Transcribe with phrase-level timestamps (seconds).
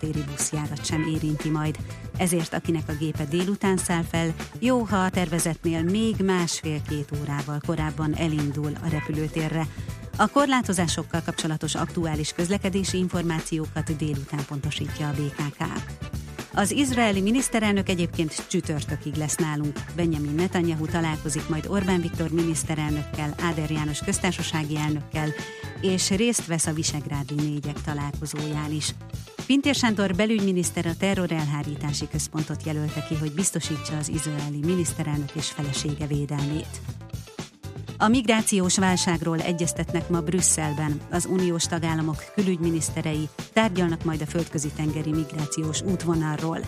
[0.00, 1.76] téri buszjárat sem érinti majd.
[2.16, 8.14] Ezért akinek a gépe délután száll fel, jó, ha a tervezetnél még másfél-két órával korábban
[8.14, 9.66] elindul a repülőtérre.
[10.16, 15.64] A korlátozásokkal kapcsolatos aktuális közlekedési információkat délután pontosítja a BKK.
[16.54, 19.78] Az izraeli miniszterelnök egyébként csütörtökig lesz nálunk.
[19.96, 25.28] Benjamin Netanyahu találkozik majd Orbán Viktor miniszterelnökkel, Áder János köztársasági elnökkel,
[25.80, 28.94] és részt vesz a Visegrádi négyek találkozóján is.
[29.46, 36.06] Pintér Sándor belügyminiszter a terrorelhárítási központot jelölte ki, hogy biztosítsa az izraeli miniszterelnök és felesége
[36.06, 36.80] védelmét.
[38.02, 41.00] A migrációs válságról egyeztetnek ma Brüsszelben.
[41.10, 46.58] Az uniós tagállamok külügyminiszterei tárgyalnak majd a földközi tengeri migrációs útvonalról.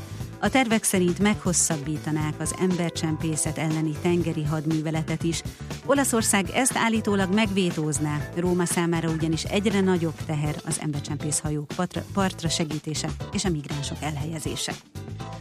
[0.42, 5.42] A tervek szerint meghosszabbítanák az embercsempészet elleni tengeri hadműveletet is.
[5.86, 11.66] Olaszország ezt állítólag megvétózná, Róma számára ugyanis egyre nagyobb teher az embercsempész hajók
[12.12, 14.72] partra segítése és a migránsok elhelyezése.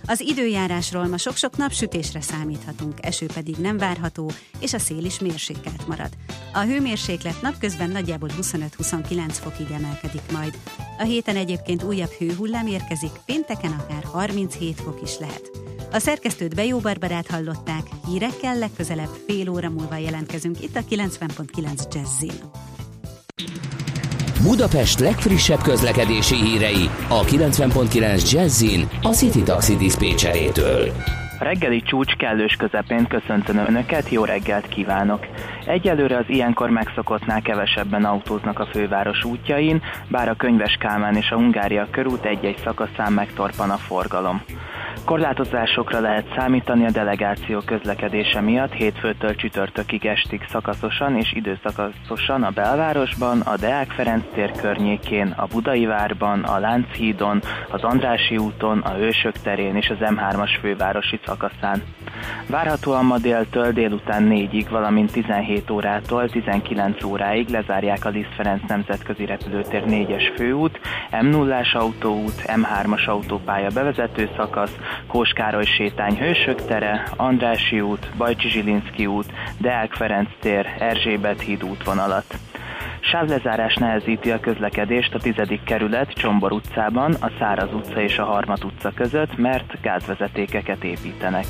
[0.05, 5.87] Az időjárásról ma sok-sok napsütésre számíthatunk, eső pedig nem várható, és a szél is mérsékelt
[5.87, 6.09] marad.
[6.53, 10.57] A hőmérséklet napközben nagyjából 25-29 fokig emelkedik majd.
[10.97, 15.51] A héten egyébként újabb hőhullám érkezik, pénteken akár 37 fok is lehet.
[15.91, 22.39] A szerkesztőt Bejó Barbarát hallották, hírekkel legközelebb fél óra múlva jelentkezünk itt a 90.9 Jazzin.
[24.43, 30.91] Budapest legfrissebb közlekedési hírei a 90.9 Jazzin a City Taxi Dispécsejétől.
[31.39, 35.27] Reggeli csúcs kellős közepén köszöntöm Önöket, jó reggelt kívánok!
[35.71, 41.35] Egyelőre az ilyenkor megszokottnál kevesebben autóznak a főváros útjain, bár a Könyves Kálmán és a
[41.35, 44.41] Hungária körút egy-egy szakaszán megtorpan a forgalom.
[45.05, 53.39] Korlátozásokra lehet számítani a delegáció közlekedése miatt hétfőtől csütörtökig estig szakaszosan és időszakaszosan a belvárosban,
[53.39, 59.37] a Deák Ferenc tér környékén, a Budai várban, a Lánchídon, az Andrási úton, a Hősök
[59.37, 61.83] terén és az M3-as fővárosi szakaszán.
[62.47, 69.25] Várhatóan ma déltől délután 4-ig, valamint 17 órától 19 óráig lezárják a Liszt Ferenc nemzetközi
[69.25, 70.79] repülőtér 4-es főút,
[71.11, 74.75] M0-as autóút, M3-as autópálya bevezető szakasz,
[75.07, 82.50] Kóskároly sétány Hősök tere, Andrási út, Bajcsi Zsilinszki út, Deák Ferenc tér, Erzsébet híd útvonalat.
[83.01, 85.35] Sávlezárás nehezíti a közlekedést a 10.
[85.65, 91.45] kerület Csombor utcában, a Száraz utca és a Harmat utca között, mert gázvezetékeket építenek.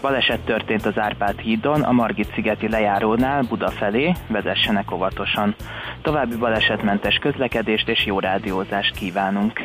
[0.00, 5.54] Baleset történt az Árpád hídon, a Margit-szigeti lejárónál Buda felé, vezessenek óvatosan.
[6.02, 9.60] További balesetmentes közlekedést és jó rádiózást kívánunk!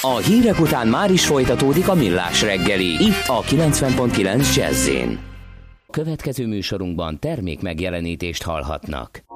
[0.00, 4.90] A hírek után már is folytatódik a millás reggeli, itt a 90.9 jazz
[5.90, 9.27] Következő műsorunkban termék megjelenítést hallhatnak.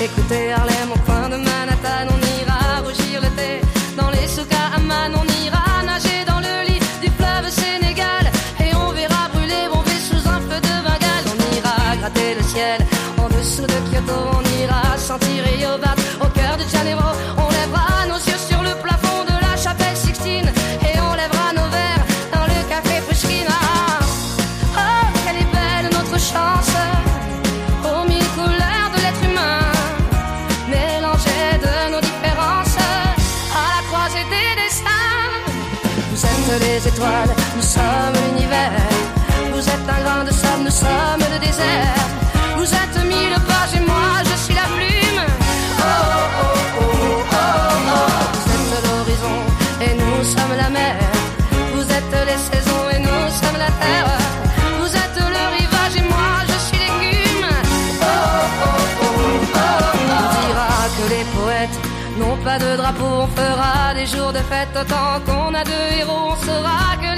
[0.00, 3.60] Écouter Harlem au coin de Manhattan, on ira rougir le thé
[3.96, 4.28] dans les
[4.76, 8.24] Amman, on ira nager dans le lit du fleuve Sénégal
[8.60, 11.26] et on verra brûler bomber sous un feu de Bengale.
[11.32, 12.80] On ira gratter le ciel
[13.18, 15.70] en dessous de Kyoto, on ira sentir Rio
[16.20, 17.13] au cœur de Janeiro.
[37.56, 38.72] Nous sommes l'univers.
[39.52, 42.00] Vous êtes un grain de sable, nous sommes le désert.
[42.56, 45.22] Vous êtes mille pages et moi je suis la plume.
[45.78, 46.84] Oh oh oh
[47.32, 47.44] oh
[47.94, 48.08] oh.
[48.34, 49.36] Vous êtes l'horizon
[49.86, 50.96] et nous sommes la mer.
[51.74, 54.10] Vous êtes les saisons et nous sommes la terre.
[54.80, 57.48] Vous êtes le rivage et moi je suis l'écume.
[58.00, 58.06] Oh
[58.64, 59.08] oh oh
[59.54, 59.68] oh.
[60.08, 61.78] On dira que les poètes
[62.18, 66.32] n'ont pas de drapeau, on fera des jours de fête autant qu'on a de héros.
[66.32, 67.13] On saura que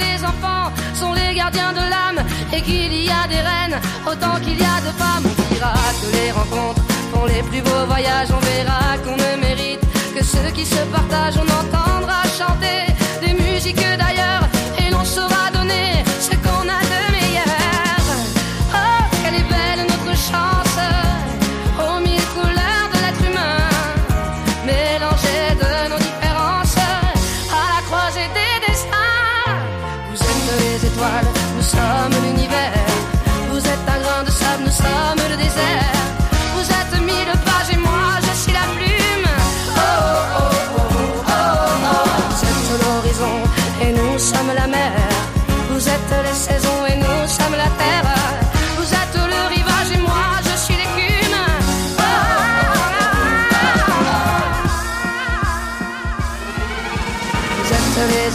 [0.93, 4.79] sont les gardiens de l'âme et qu'il y a des reines autant qu'il y a
[4.81, 5.25] de femmes.
[5.25, 6.81] On dira que les rencontres
[7.11, 8.29] font les plus beaux voyages.
[8.31, 9.81] On verra qu'on ne mérite
[10.15, 11.37] que ceux qui se partagent.
[11.37, 12.81] On entendra chanter
[13.23, 14.43] des musiques d'ailleurs
[14.79, 15.96] et l'on saura donner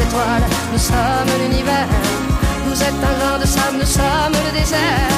[0.01, 1.89] étoiles, nous sommes l'univers.
[2.67, 5.13] Vous êtes un grain de sable, nous sommes le désert.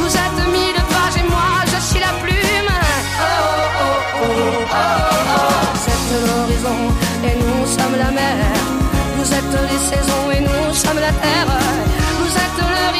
[0.00, 2.72] Vous êtes mille pages et moi je suis la plume.
[3.20, 3.32] Oh,
[3.82, 4.86] oh, oh, oh,
[5.36, 6.78] oh, Vous êtes l'horizon
[7.28, 8.36] et nous sommes la mer.
[9.16, 11.52] Vous êtes les saisons et nous sommes la terre.
[12.20, 12.99] Vous êtes le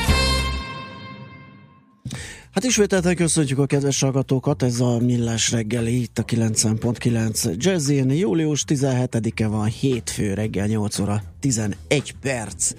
[2.51, 8.09] Hát ismételten köszöntjük a kedves hallgatókat, ez a Millás reggeli, itt a 90.9 Jazzin.
[8.09, 11.75] Július 17-e van, hétfő reggel 8 óra 11
[12.21, 12.71] perc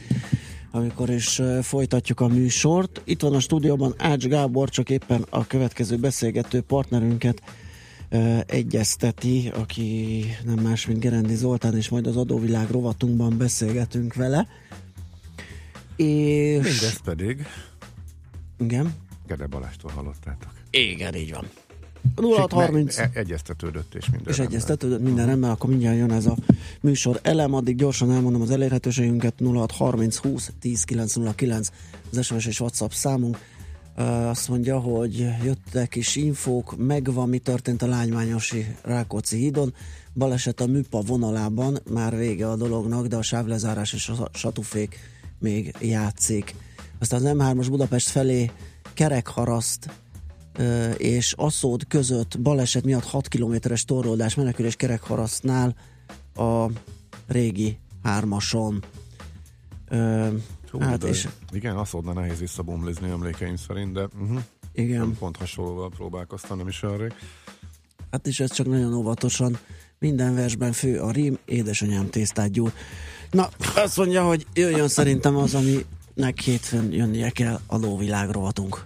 [0.70, 3.00] amikor is folytatjuk a műsort.
[3.04, 7.42] Itt van a stúdióban Ács Gábor, csak éppen a következő beszélgető partnerünket
[8.46, 14.48] egyezteti, aki nem más, mint Gerendi Zoltán, és majd az adóvilág rovatunkban beszélgetünk vele.
[15.96, 16.62] És...
[16.62, 17.46] Mindez pedig.
[18.58, 18.94] Igen.
[19.32, 20.50] Gede Balástól hallottátok.
[20.70, 21.48] Igen, így van.
[22.16, 22.98] 0630.
[22.98, 26.36] E- egyeztetődött és minden És egyeztetődött minden rendben, akkor mindjárt jön ez a
[26.80, 31.68] műsor elem, addig gyorsan elmondom az elérhetőségünket 0630 20 10 909
[32.10, 33.38] az SMS és WhatsApp számunk.
[34.28, 39.74] Azt mondja, hogy jöttek is infók, megvan, mi történt a Lánymányosi Rákóczi hídon.
[40.14, 44.98] Baleset a műpa vonalában, már vége a dolognak, de a sávlezárás és a satufék
[45.38, 46.54] még játszik.
[46.98, 48.50] Aztán az M3-as Budapest felé
[48.92, 49.90] kerekharaszt
[50.96, 55.74] és Aszód között baleset miatt 6 kilométeres torlódás menekülés kerekharasztnál
[56.34, 56.66] a
[57.26, 58.84] régi hármason.
[60.70, 61.28] Hú, hát és...
[61.50, 64.42] Igen, Aszódnál nehéz visszabomlizni emlékeim szerint, de uh-huh.
[64.72, 65.16] igen.
[65.18, 67.12] pont hasonlóval próbálkoztam, nem is olyan
[68.10, 69.58] Hát és ez csak nagyon óvatosan.
[69.98, 72.72] Minden versben fő a rím, édesanyám tésztát gyúr.
[73.30, 78.82] Na, azt mondja, hogy jöjjön szerintem az, ami nek hétfőn jönnie kell a lóvilág rovatunk.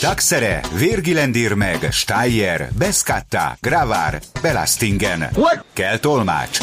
[0.00, 5.28] Taxere, Virgilendir meg, Steyer, Beskatta, Gravár, Belastingen.
[5.34, 5.64] What?
[5.72, 6.58] Kell tolmács.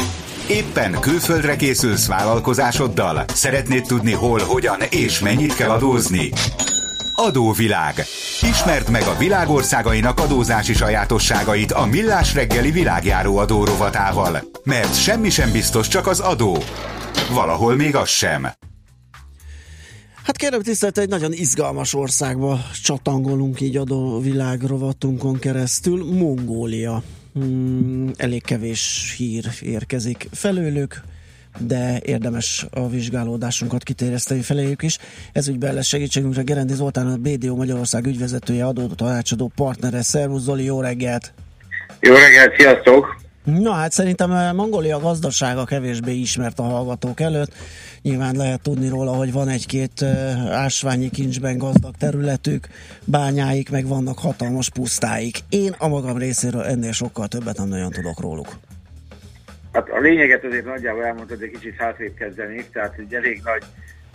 [0.48, 3.24] Éppen külföldre készülsz vállalkozásoddal?
[3.28, 6.30] Szeretnéd tudni hol, hogyan és mennyit kell adózni?
[7.14, 8.04] Adóvilág.
[8.40, 14.40] Ismerd meg a világországainak adózási sajátosságait a Millás reggeli világjáró adórovatával.
[14.64, 16.62] Mert semmi sem biztos, csak az adó.
[17.30, 18.52] Valahol még az sem.
[20.24, 26.04] Hát kérem tisztelt, egy nagyon izgalmas országba csatangolunk így adó világrovatunkon keresztül.
[26.04, 27.02] Mongólia.
[27.34, 31.00] Hmm, elég kevés hír érkezik felőlük,
[31.58, 34.98] de érdemes a vizsgálódásunkat kitéreszteni feléjük is.
[35.32, 40.02] Ez ügyben lesz segítségünkre Gerendi Zoltán, a BDO Magyarország ügyvezetője, adó tanácsadó partnere.
[40.02, 41.32] Szervusz Zoli, jó reggelt!
[42.00, 43.23] Jó reggelt, sziasztok!
[43.44, 47.52] Na hát szerintem eh, Mongolia gazdasága kevésbé ismert a hallgatók előtt.
[48.02, 52.66] Nyilván lehet tudni róla, hogy van egy-két eh, ásványi kincsben gazdag területük,
[53.04, 55.38] bányáik, meg vannak hatalmas pusztáik.
[55.48, 58.48] Én a magam részéről ennél sokkal többet nem nagyon tudok róluk.
[59.72, 63.62] Hát a lényeget azért nagyjából elmondtad, de kicsit hátrébb kezdenék, tehát egy elég nagy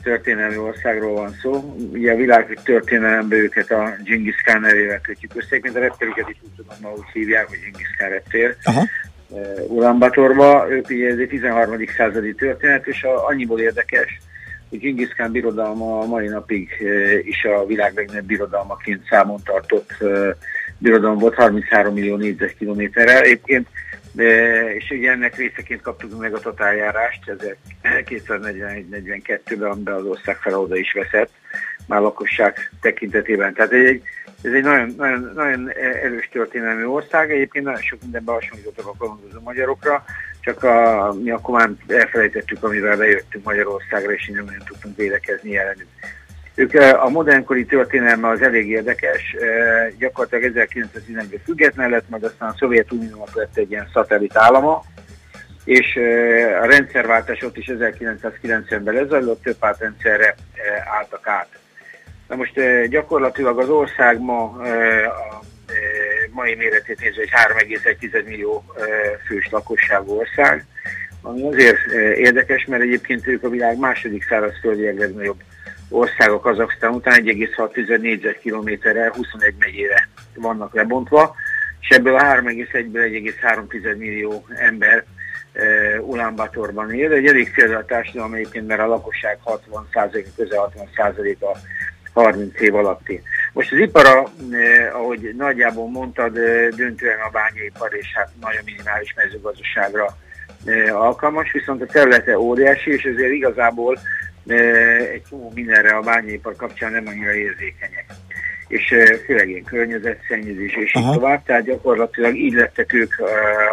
[0.03, 1.75] történelmi országról van szó.
[1.91, 6.37] Ugye a világ történelemben őket a Genghis Khan nevével kötjük össze, mint a reptériket is
[6.43, 8.55] úgy tudom, úgy hívják, hogy Genghis Khan reptér.
[8.63, 8.83] Aha.
[9.67, 11.85] Ulaanbaatorba, ők ugye ez egy 13.
[11.97, 14.19] századi történet, és a, annyiból érdekes,
[14.69, 16.69] hogy Genghis Khan birodalma a mai napig
[17.23, 19.93] is a világ legnagyobb birodalmaként számon tartott
[20.77, 23.21] birodalom volt 33 millió négyzetkilométerrel.
[23.21, 23.67] Egyébként
[24.77, 27.19] és ugye ennek részeként kaptuk meg a totáljárást
[27.83, 31.31] 1241-42-ben, amiben az ország fel oda is veszett,
[31.89, 33.53] már lakosság tekintetében.
[33.53, 34.01] Tehát egy,
[34.41, 35.69] ez egy nagyon, nagyon, nagyon
[36.03, 40.03] erős történelmi ország, egyébként nagyon sok mindenben hasonlítottak a kalandozó magyarokra,
[40.41, 45.87] csak a, mi akkor már elfelejtettük, amivel bejöttünk Magyarországra, és nem nagyon tudtunk védekezni ellenük.
[46.55, 49.35] Ők a modernkori történelme az elég érdekes,
[49.97, 54.83] gyakorlatilag 1911-ben független lett, majd aztán a Szovjetuniónak lett egy ilyen szatellit állama,
[55.63, 55.95] és
[56.61, 60.35] a rendszerváltás ott is 1990-ben lezajlott, több pártrendszerre
[60.99, 61.47] álltak át.
[62.29, 65.41] Na most gyakorlatilag az ország ma a
[66.31, 67.31] mai méretét nézve egy
[68.09, 68.63] 3,1 millió
[69.27, 70.65] fős lakosságú ország,
[71.21, 75.41] ami azért érdekes, mert egyébként ők a világ második szárazföldi legnagyobb
[75.89, 81.35] országok Kazaksztán után 1,6 négyzetkilométerre 21 megyére vannak lebontva,
[81.81, 85.03] és ebből a 3,1-ből 1,3 millió ember
[86.01, 87.11] Ulánbátorban él.
[87.11, 91.57] Egy elég a társadalom egyébként, mert a lakosság 60%, közel 60%-a
[92.21, 93.21] 30 év alatti.
[93.53, 99.13] Most az ipara, eh, ahogy nagyjából mondtad, eh, döntően a bányaipar és hát nagyon minimális
[99.15, 100.17] mezőgazdaságra
[100.65, 103.99] eh, alkalmas, viszont a területe óriási, és ezért igazából
[104.47, 108.05] eh, egy csomó mindenre a bányaipar kapcsán nem annyira érzékenyek.
[108.67, 113.23] És eh, főleg ilyen környezetszennyezés és így tovább, tehát gyakorlatilag így lettek ők, a,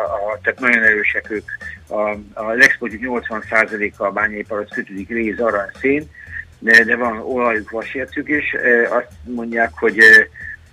[0.03, 1.45] a, tehát nagyon erősek ők.
[1.89, 6.11] A, a legszpontjuk 80%-a a bányaipar az kötődik réz, arany, szén,
[6.59, 8.55] de, de van olajuk, vasércük is.
[8.91, 9.99] Azt mondják, hogy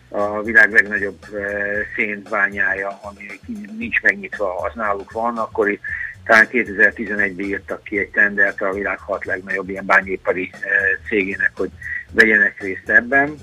[0.10, 1.26] a világ legnagyobb
[1.96, 3.40] szénbányája, ami
[3.78, 5.80] nincs megnyitva, az náluk van, akkor
[6.26, 10.52] talán 2011-ben írtak ki egy tendert a világ hat legnagyobb ilyen bányépari
[11.08, 11.70] cégének, hogy
[12.12, 13.36] vegyenek részt ebben.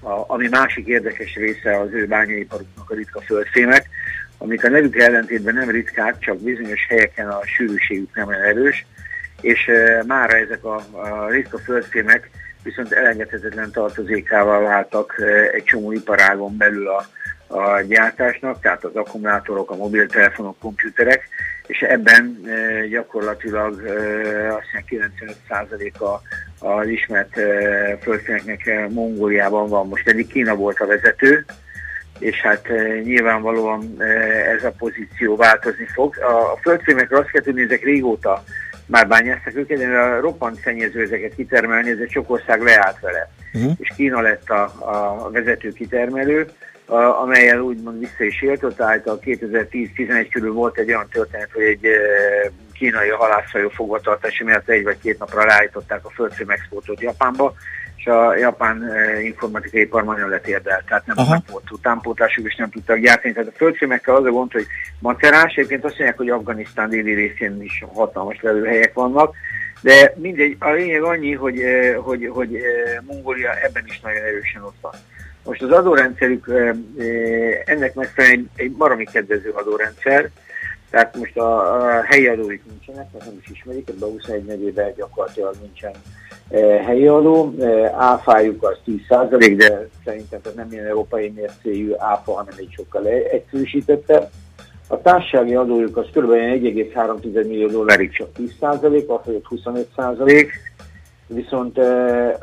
[0.00, 3.88] A, ami másik érdekes része az ő bányaiparuknak a ritka földfémek,
[4.38, 8.86] amik a nevük ellentétben nem ritkák, csak bizonyos helyeken a sűrűségük nem olyan erős,
[9.40, 9.70] és
[10.06, 12.30] mára ezek a, a ritka földfémek
[12.62, 17.06] viszont elengedhetetlen tartozékával váltak egy csomó iparágon belül a,
[17.46, 21.28] a gyártásnak, tehát az akkumulátorok, a mobiltelefonok, komputerek,
[21.66, 22.40] és ebben
[22.90, 23.82] gyakorlatilag
[24.56, 25.10] azt hiszem
[25.68, 26.20] 95%-a
[26.66, 27.40] az ismert
[28.02, 29.88] földfémeknek Mongóliában van.
[29.88, 31.44] Most eddig Kína volt a vezető,
[32.18, 32.68] és hát
[33.02, 34.02] nyilvánvalóan
[34.56, 36.16] ez a pozíció változni fog.
[36.18, 38.44] A földfémekről azt kell tudni, ezek régóta
[38.90, 43.30] már bányáztak őket, de a roppant szennyező ezeket kitermelni, ezért sok ország leállt vele.
[43.52, 43.72] Uh-huh.
[43.78, 46.48] És Kína lett a, a vezető kitermelő,
[46.84, 51.62] a, amelyel úgymond vissza is élt, ott által 2010-11 körül volt egy olyan történet, hogy
[51.62, 51.98] egy e,
[52.72, 57.54] kínai halászhajó fogvatartási miatt egy vagy két napra leállították a földfém exportot Japánba,
[58.00, 61.16] és a japán e, informatikai ipar nagyon letérdelt, tehát nem,
[61.50, 63.32] volt utánpótlásuk, és nem tudtak gyártani.
[63.34, 64.66] Tehát a földfémekkel az a gond, hogy
[64.98, 69.34] macerás, egyébként azt mondják, hogy Afganisztán déli részén is hatalmas lelőhelyek vannak,
[69.80, 74.62] de mindegy, a lényeg annyi, hogy, e, hogy, hogy e, Mongólia ebben is nagyon erősen
[74.62, 74.92] ott van.
[75.44, 76.46] Most az adórendszerük
[77.64, 80.30] ennek megfelelően egy baromi kedvező adórendszer,
[80.90, 84.94] tehát most a, a helyi adóik nincsenek, mert nem is ismerik, ebben a 21 megyében
[84.96, 86.19] gyakorlatilag nincsen E,
[86.58, 92.54] helyi adó, e, áfájuk az 10%, de szerintem ez nem ilyen európai mércéjű áfa, hanem
[92.56, 94.28] egy sokkal egyszerűsítettebb.
[94.88, 96.30] A társasági adójuk az kb.
[96.30, 98.28] 1,3 millió dollárig csak
[98.60, 100.46] 10%, a fölött 25%,
[101.26, 102.38] viszont e,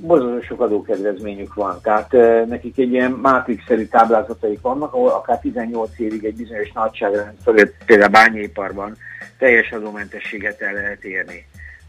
[0.00, 1.78] borzasztó sok adókedvezményük van.
[1.82, 7.36] Tehát e, nekik egy ilyen mátrixszerű táblázataik vannak, ahol akár 18 évig egy bizonyos nagyságrend
[7.42, 8.96] fölött, például bányaiparban
[9.38, 11.46] teljes adómentességet el lehet érni.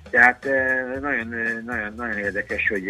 [0.09, 0.47] Tehát
[1.01, 1.27] nagyon,
[1.65, 2.83] nagyon, nagyon érdekes, hogy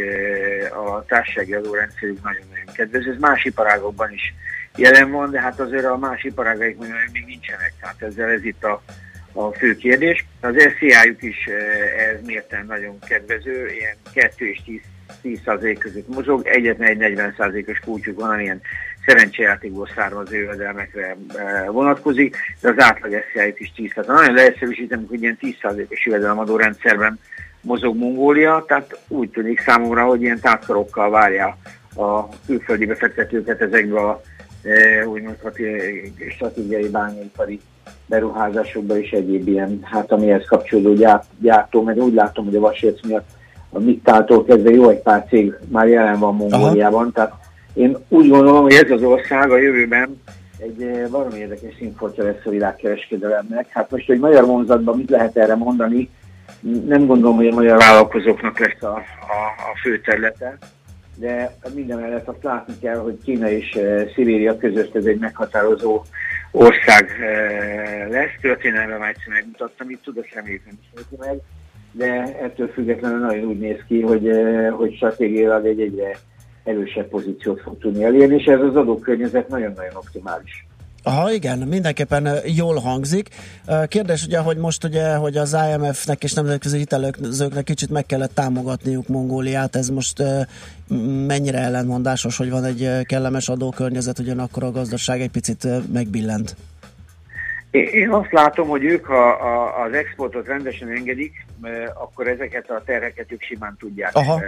[0.86, 3.12] a társasági adórendszerük nagyon-nagyon kedvező.
[3.12, 4.34] Ez más iparágokban is
[4.76, 6.78] jelen van, de hát azért a más iparágaik
[7.12, 7.74] még nincsenek.
[7.80, 8.82] Tehát ezzel ez itt a,
[9.34, 10.26] a fő kérdés.
[10.42, 11.46] Az SZIA-juk is
[11.98, 14.82] ez mérten nagyon kedvező, ilyen 2 és 10
[15.24, 18.62] 10% között mozog, egyetlen egy 40%-os kulcsuk van, amilyen
[19.06, 23.92] szerencsejátékból származó jövedelmekre e, vonatkozik, de az átlag SZIA-t is 10.
[23.94, 27.20] Tehát nagyon leegyszerűsítem, hogy ilyen 10%-os jövedelemadó rendszerben
[27.62, 31.58] mozog Mongólia, tehát úgy tűnik számomra, hogy ilyen tátkarokkal várja
[31.96, 34.22] a külföldi befektetőket ezekbe a
[34.64, 35.38] e, úgymond
[36.30, 37.60] stratégiai bányaipari
[38.06, 43.06] beruházásokba és egyéb ilyen, hát amihez kapcsolódó gyárt, gyártó, mert úgy látom, hogy a vasérc
[43.06, 43.30] miatt
[43.70, 47.34] a Mittáltól kezdve jó egy pár cég már jelen van Mongóliában, tehát
[47.76, 50.22] én úgy gondolom, hogy ez az ország a jövőben
[50.58, 53.68] egy eh, valami érdekes színfoltja lesz a világkereskedelemnek.
[53.70, 56.10] Hát most egy magyar vonzatban mit lehet erre mondani?
[56.86, 60.58] Nem gondolom, hogy a magyar vállalkozóknak lesz a, a, a fő területe,
[61.16, 66.04] de minden mellett azt látni kell, hogy Kína és uh, Szibéria között ez egy meghatározó
[66.52, 68.32] ország uh, lesz.
[68.42, 71.38] Történelme már egyszer megmutattam, itt tud, azt reméljük nem is meg,
[71.92, 74.30] de ettől függetlenül nagyon úgy néz ki, hogy,
[74.72, 76.18] hogy stratégiailag egy egyre
[76.66, 80.66] erősebb pozíciót fog tudni elérni, és ez az adókörnyezet nagyon-nagyon optimális.
[81.08, 83.30] Aha, igen, mindenképpen jól hangzik.
[83.88, 89.08] Kérdés ugye, hogy most ugye, hogy az IMF-nek és nemzetközi hitelezőknek kicsit meg kellett támogatniuk
[89.08, 90.24] Mongóliát, ez most
[91.28, 96.56] mennyire ellenmondásos, hogy van egy kellemes adókörnyezet, ugyanakkor a gazdaság egy picit megbillent?
[97.72, 99.30] Én azt látom, hogy ők, ha
[99.86, 101.46] az exportot rendesen engedik,
[101.94, 104.42] akkor ezeket a terheket ők simán tudják Aha.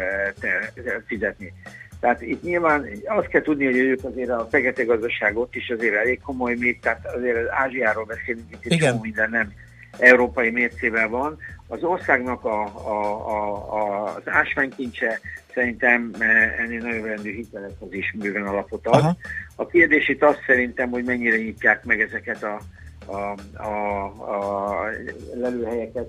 [1.05, 1.53] fizetni.
[1.99, 5.95] Tehát itt nyilván azt kell tudni, hogy ők azért a fekete gazdaság ott is azért
[5.95, 8.99] elég komoly még, tehát azért az Ázsiáról beszélünk, itt Igen.
[9.01, 9.53] minden nem
[9.97, 11.37] európai mércével van.
[11.67, 15.19] Az országnak a, a, a, a, az ásványkincse
[15.53, 16.11] szerintem
[16.57, 18.93] ennél nagyon rendű hitelekhez is bőven alapot ad.
[18.93, 19.17] Aha.
[19.55, 22.59] A kérdés itt az szerintem, hogy mennyire nyitják meg ezeket a,
[23.05, 24.89] a, a, a
[25.33, 26.07] lelőhelyeket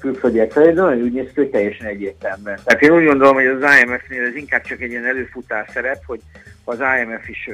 [0.00, 2.58] külföldiek felé, de nagyon úgy néz ki, hogy teljesen egyértelműen.
[2.64, 6.20] Tehát én úgy gondolom, hogy az IMF-nél ez inkább csak egy ilyen előfutás szerep, hogy
[6.64, 7.48] ha az IMF is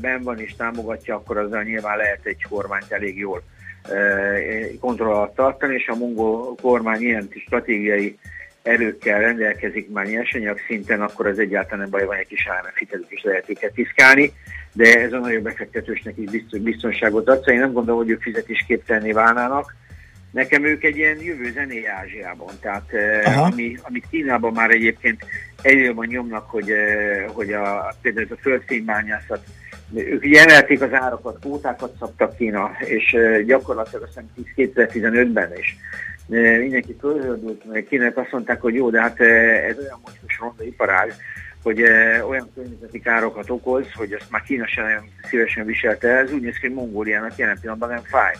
[0.00, 3.42] ben van és támogatja, akkor azzal nyilván lehet egy kormányt elég jól
[4.80, 8.18] kontroll alatt tartani, és a mongol kormány ilyen stratégiai
[8.62, 13.10] erőkkel rendelkezik már nyersanyag szinten, akkor az egyáltalán nem baj, van egy kis IMF hitelük
[13.10, 14.32] is lehet őket piszkálni,
[14.72, 17.38] de ez a nagyobb befektetősnek is biztonságot ad.
[17.38, 19.74] Szóval én nem gondolom, hogy ők fizetésképtelné válnának,
[20.32, 22.90] Nekem ők egy ilyen jövő zené Ázsiában, tehát
[23.36, 25.24] ami, amit Kínában már egyébként
[25.62, 26.72] egyébként nyomnak, hogy,
[27.26, 29.44] hogy a, például ez a földfénybányászat,
[29.94, 34.20] ők emelték az árakat, kvótákat szabtak Kína, és gyakorlatilag azt
[34.54, 35.76] hiszem 2015-ben is
[36.60, 41.14] mindenki fölhördült, mert Kínának azt mondták, hogy jó, de hát ez olyan mocskos ronda iparág,
[41.62, 41.82] hogy
[42.28, 46.08] olyan környezeti károkat okoz, hogy azt már Kína sem nagyon szívesen viselte.
[46.08, 48.34] Ez úgy néz ki, hogy Mongóliának jelen pillanatban nem fáj.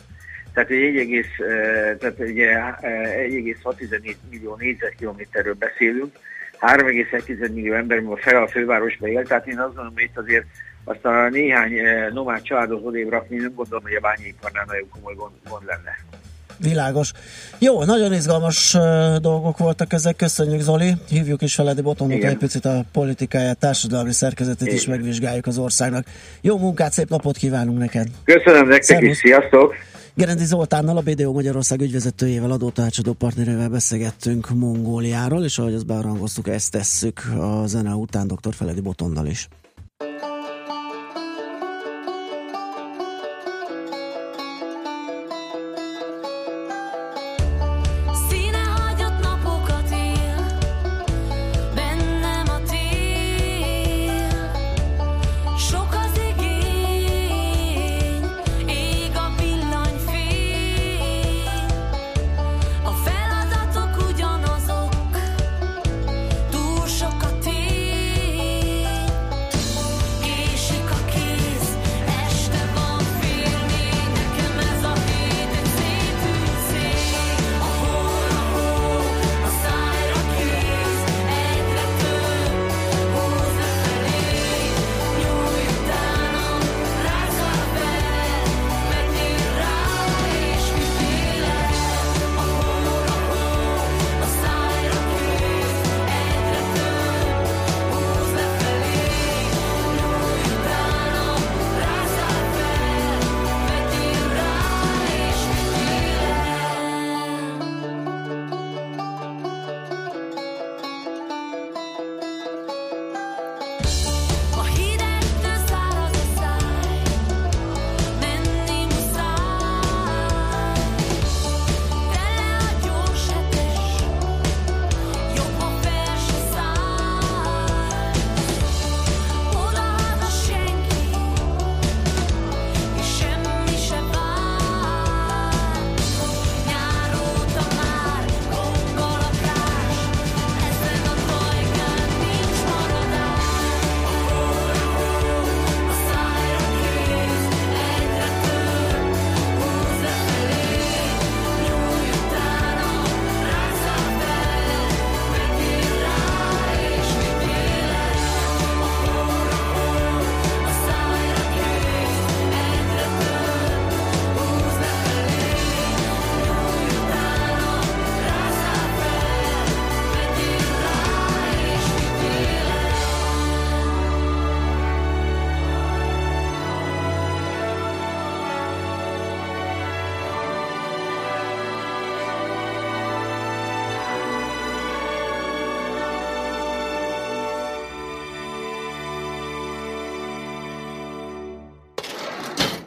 [0.54, 1.26] Tehát egy
[1.98, 6.16] 1,6 millió négyzetkilométerről beszélünk,
[6.60, 10.44] 3,1 millió ember, a fel a fővárosba él, tehát én azt gondolom, hogy itt azért
[10.84, 11.72] azt a néhány
[12.12, 15.96] nomád családot odébb rakni, nem gondolom, hogy a bányaiparnál nagyon komoly gond, gond lenne.
[16.58, 17.12] Világos.
[17.58, 18.76] Jó, nagyon izgalmas
[19.20, 20.92] dolgok voltak ezek, köszönjük Zoli.
[21.08, 24.74] Hívjuk is Feledi Botonot, egy picit a politikáját, társadalmi szerkezetét Igen.
[24.74, 26.04] is megvizsgáljuk az országnak.
[26.40, 28.06] Jó munkát, szép napot kívánunk neked!
[28.24, 29.74] Köszönöm nektek is, sziasztok!
[30.14, 36.70] Gerendi Zoltánnal, a BDO Magyarország ügyvezetőjével, adótanácsadó partnerével beszélgettünk Mongóliáról, és ahogy azt bearangoztuk, ezt
[36.70, 38.54] tesszük a zene után dr.
[38.54, 39.48] Feledi Botonnal is.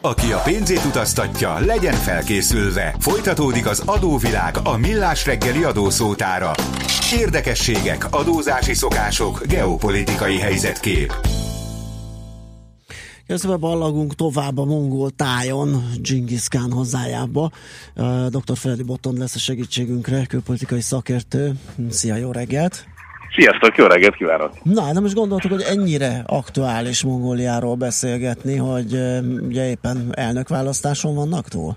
[0.05, 2.95] Aki a pénzét utaztatja, legyen felkészülve.
[2.99, 6.51] Folytatódik az adóvilág a millás reggeli adószótára.
[7.13, 11.13] Érdekességek, adózási szokások, geopolitikai helyzetkép.
[13.27, 17.51] Közben ballagunk tovább a mongol tájon, Genghis Khan hazájába.
[18.29, 18.57] Dr.
[18.57, 21.53] Feledi Botton lesz a segítségünkre, külpolitikai szakértő.
[21.89, 22.94] Szia, jó reggelt!
[23.35, 24.51] Sziasztok, jó reggelt kívánok!
[24.63, 28.93] Na, de most gondoltuk, hogy ennyire aktuális Mongóliáról beszélgetni, hogy
[29.41, 31.75] ugye éppen elnökválasztáson vannak túl?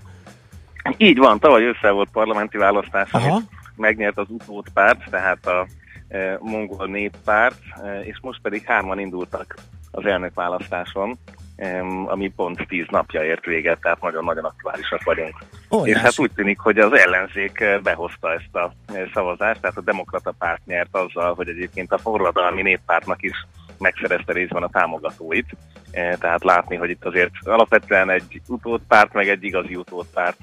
[0.97, 3.09] Így van, tavaly össze volt parlamenti választás,
[3.75, 5.67] megnyert az utódpárt, tehát a
[6.07, 9.55] e, mongol néppárt, e, és most pedig hárman indultak
[9.91, 11.17] az elnökválasztáson,
[12.05, 15.35] ami pont tíz napja ért véget, tehát nagyon-nagyon aktuálisak vagyunk.
[15.71, 15.97] Óriás.
[15.97, 19.81] És hát úgy tűnik, hogy az ellenzék e, behozta ezt a e, szavazást, tehát a
[19.81, 25.55] demokrata párt nyert azzal, hogy egyébként a forradalmi néppártnak is megszerezte részben a támogatóit.
[25.91, 30.37] E, tehát látni, hogy itt azért alapvetően egy utódpárt, meg egy igazi utódpárt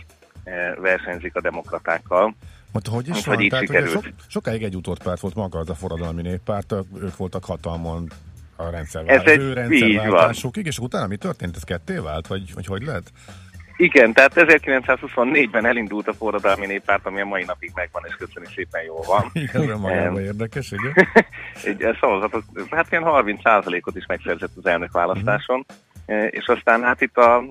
[0.81, 2.35] versenyzik a demokratákkal.
[2.73, 3.49] Hogy, hogy is van?
[3.49, 8.09] Tehát, ugye so, sokáig egy utódpárt volt maga az a forradalmi néppárt, ők voltak hatalmon
[8.57, 11.57] a rendszerváltásokig, rendszerváltásokig, és utána mi történt?
[11.57, 12.27] Ez ketté vált?
[12.27, 13.13] Vagy hogy, hogy lehet?
[13.77, 18.83] Igen, tehát 1924-ben elindult a forradalmi néppárt, ami a mai napig megvan, és köszönjük szépen
[18.83, 19.31] jól van.
[19.53, 21.09] Igen, magában érdekes, igen.
[21.65, 25.59] Egy szavazatot, hát ilyen 30%-ot is megszerzett az elnök választáson.
[25.59, 26.25] Uh-huh.
[26.25, 27.45] E, és aztán hát itt a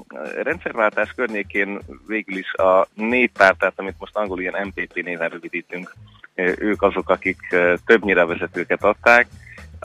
[0.44, 5.96] rendszerváltás környékén végül is a néppárt, tehát amit most angol ilyen MPP néven rövidítünk,
[6.36, 7.39] ők azok, akik
[7.86, 9.28] többnyire vezetőket adták,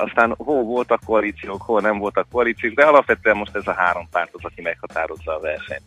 [0.00, 4.30] aztán hol voltak koalíciók, hol nem voltak koalíciók, de alapvetően most ez a három párt
[4.32, 5.82] az, aki meghatározza a versenyt.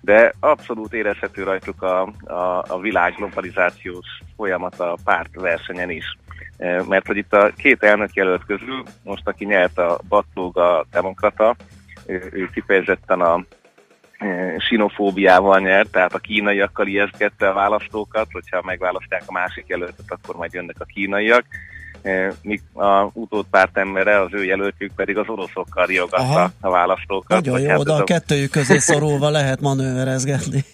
[0.00, 6.16] De abszolút érezhető rajtuk a, a, a világ globalizációs folyamata a párt versenyen is.
[6.88, 11.56] Mert hogy itt a két elnök jelölt közül, most aki nyert a Batlóg a demokrata,
[12.06, 13.44] ő kifejezetten a
[14.18, 20.36] e, sinofóbiával nyert, tehát a kínaiakkal ijesztgette a választókat, hogyha megválasztják a másik jelöltet, akkor
[20.36, 21.44] majd jönnek a kínaiak.
[22.02, 27.28] E, míg a utódpárt embere, az ő jelöltjük pedig az oroszokkal riogatta a választókat.
[27.28, 30.64] Nagyon jó, hát oda a, kettőjük közé szorulva lehet manőverezgetni.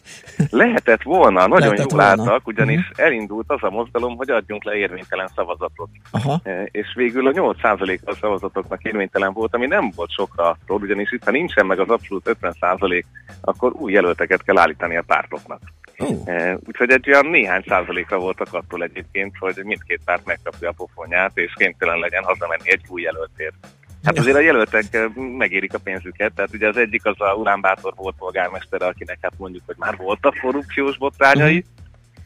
[0.51, 2.23] Lehetett volna, nagyon Lehetett jól volna.
[2.23, 3.07] álltak, ugyanis uh-huh.
[3.07, 5.89] elindult az a mozgalom, hogy adjunk le érvénytelen szavazatot.
[6.11, 6.41] Aha.
[6.43, 11.13] E, és végül a 8% a szavazatoknak érvénytelen volt, ami nem volt sokra attól, ugyanis
[11.13, 13.05] itt, ha nincsen meg az abszolút 50%,
[13.41, 15.61] akkor új jelölteket kell állítani a pártoknak.
[15.99, 16.59] Uh.
[16.67, 21.53] Úgyhogy egy olyan néhány százalékra voltak attól egyébként, hogy mindkét párt megkapja a pofonját, és
[21.57, 23.55] kénytelen legyen hazamenni egy új jelöltért.
[24.03, 27.93] Hát azért a jelöltek megérik a pénzüket, tehát ugye az egyik az a Urán Bátor
[27.97, 31.65] volt polgármestere, akinek hát mondjuk, hogy már voltak korrupciós botrányai,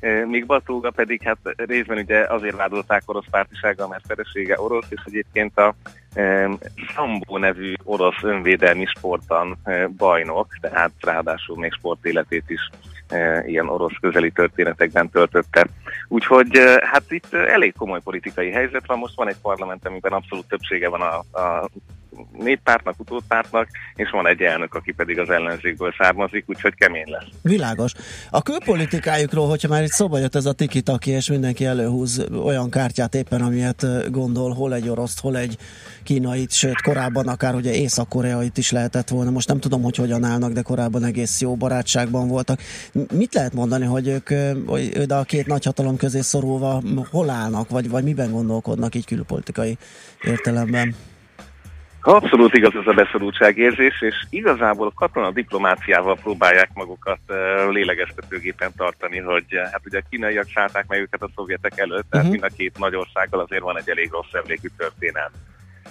[0.00, 0.24] uh-huh.
[0.24, 5.58] míg Batóga pedig hát részben ugye azért vádolták orosz pártisággal, mert felesége orosz, és egyébként
[5.58, 5.74] a
[6.94, 12.70] Szambó nevű orosz önvédelmi sportban e, bajnok, tehát ráadásul még sportéletét is
[13.12, 15.66] E, ilyen orosz közeli történetekben töltötte.
[16.08, 20.48] Úgyhogy e, hát itt elég komoly politikai helyzet van, most van egy parlament, amiben abszolút
[20.48, 21.68] többsége van a, a
[22.32, 27.26] néppártnak, utódpártnak, és van egy elnök, aki pedig az ellenzékből származik, úgyhogy kemény lesz.
[27.42, 27.92] Világos.
[28.30, 33.14] A külpolitikájukról, hogyha már itt szóba jött ez a tiki-taki, és mindenki előhúz olyan kártyát
[33.14, 35.56] éppen, amilyet gondol, hol egy oroszt, hol egy
[36.02, 39.30] kínait, sőt korábban akár ugye észak-koreait is lehetett volna.
[39.30, 42.60] Most nem tudom, hogy hogyan állnak, de korábban egész jó barátságban voltak.
[43.12, 44.28] Mit lehet mondani, hogy ők
[45.06, 49.78] de a két nagyhatalom közé szorulva hol állnak, vagy, vagy miben gondolkodnak így külpolitikai
[50.22, 50.94] értelemben?
[52.04, 57.20] Abszolút igaz ez a beszorultságérzés, és igazából a katona diplomáciával próbálják magukat
[57.70, 62.40] lélegeztetőgépen tartani, hogy hát ugye a kínaiak szállták meg őket a szovjetek előtt, tehát uh-huh.
[62.40, 65.30] mind a két nagy országgal azért van egy elég rossz emlékű történet.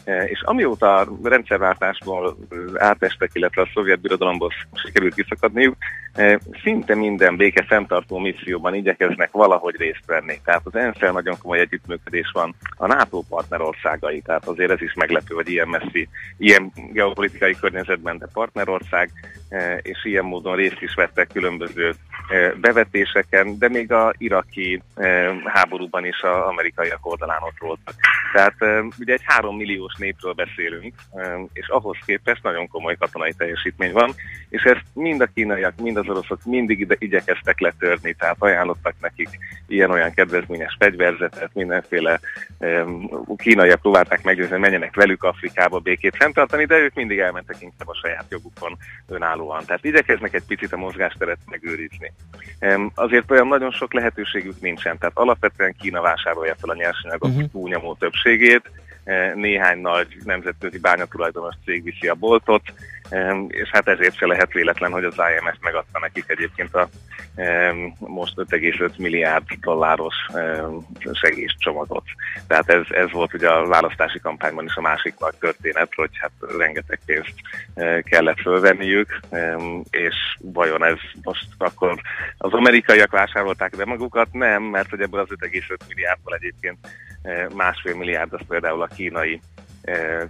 [0.04, 2.38] E, és amióta a rendszerváltásból
[2.76, 5.76] átestek, illetve a szovjet birodalomból sikerült kiszakadniuk,
[6.14, 10.40] e, szinte minden béke fenntartó misszióban igyekeznek valahogy részt venni.
[10.46, 15.36] Tehát az ensz nagyon komoly együttműködés van a NATO partnerországai, tehát azért ez is meglepő,
[15.36, 19.12] hogy ilyen messzi, ilyen geopolitikai környezetben, de partnerország,
[19.82, 21.94] és ilyen módon részt is vettek különböző
[22.62, 24.82] bevetéseken, de még a iraki
[25.46, 27.94] háborúban is az amerikaiak oldalán ott voltak.
[28.34, 28.56] Tehát
[29.00, 30.96] ugye egy három milliós népről beszélünk,
[31.54, 34.12] és ahhoz képest nagyon komoly katonai teljesítmény van,
[34.50, 39.30] és ezt mind a kínaiak, mind az oroszok mindig ide igyekeztek letörni, tehát ajánlottak nekik
[39.68, 42.20] ilyen-olyan kedvezményes fegyverzetet, mindenféle
[43.36, 48.26] kínaiak próbálták meggyőzni, menjenek velük Afrikába békét fenntartani, de ők mindig elmentek inkább a saját
[48.30, 48.78] jogukon
[49.42, 49.66] önállóan.
[49.66, 52.14] Tehát igyekeznek egy picit a mozgásteret megőrizni.
[52.96, 57.50] Azért olyan nagyon sok lehetőségük nincsen, tehát alapvetően Kína vásárolja fel a nyersanyagok uh-huh.
[57.52, 58.72] túlnyomó többségét,
[59.36, 62.62] néhány nagy nemzetközi bányatulajdonos cég viszi a boltot,
[63.48, 66.90] és hát ezért se lehet véletlen, hogy az IMF megadta nekik egyébként a
[68.00, 70.16] most 5,5 milliárd dolláros
[71.12, 72.04] segélycsomagot.
[72.48, 76.32] Tehát ez, ez volt ugye a választási kampányban is a másik nagy történet, hogy hát
[76.58, 77.34] rengeteg pénzt
[77.74, 79.20] e, kellett fölvenniük,
[79.90, 82.02] és vajon ez most akkor
[82.38, 84.28] az amerikaiak vásárolták be magukat?
[84.32, 86.78] Nem, mert hogy ebből az 5,5 milliárdból egyébként
[87.21, 87.21] e,
[87.56, 89.42] másfél milliárd az például a kínai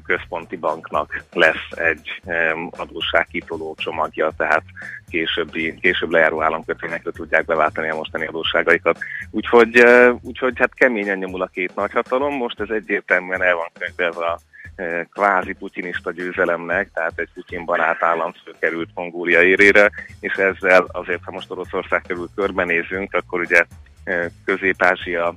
[0.05, 2.21] központi banknak lesz egy
[2.69, 4.63] adósságkitoló csomagja, tehát
[5.09, 8.97] későbbi, később lejáró államkötvényekre tudják beváltani a mostani adósságaikat.
[9.31, 9.83] Úgyhogy,
[10.21, 14.39] úgyhogy hát keményen nyomul a két nagyhatalom, most ez egyértelműen el van könyvelve a
[15.13, 21.31] kvázi putinista győzelemnek, tehát egy Putin barát államfő került Mongólia érére, és ezzel azért, ha
[21.31, 23.65] most Oroszország kerül körbenézünk, akkor ugye
[24.45, 25.35] Közép-Ázsia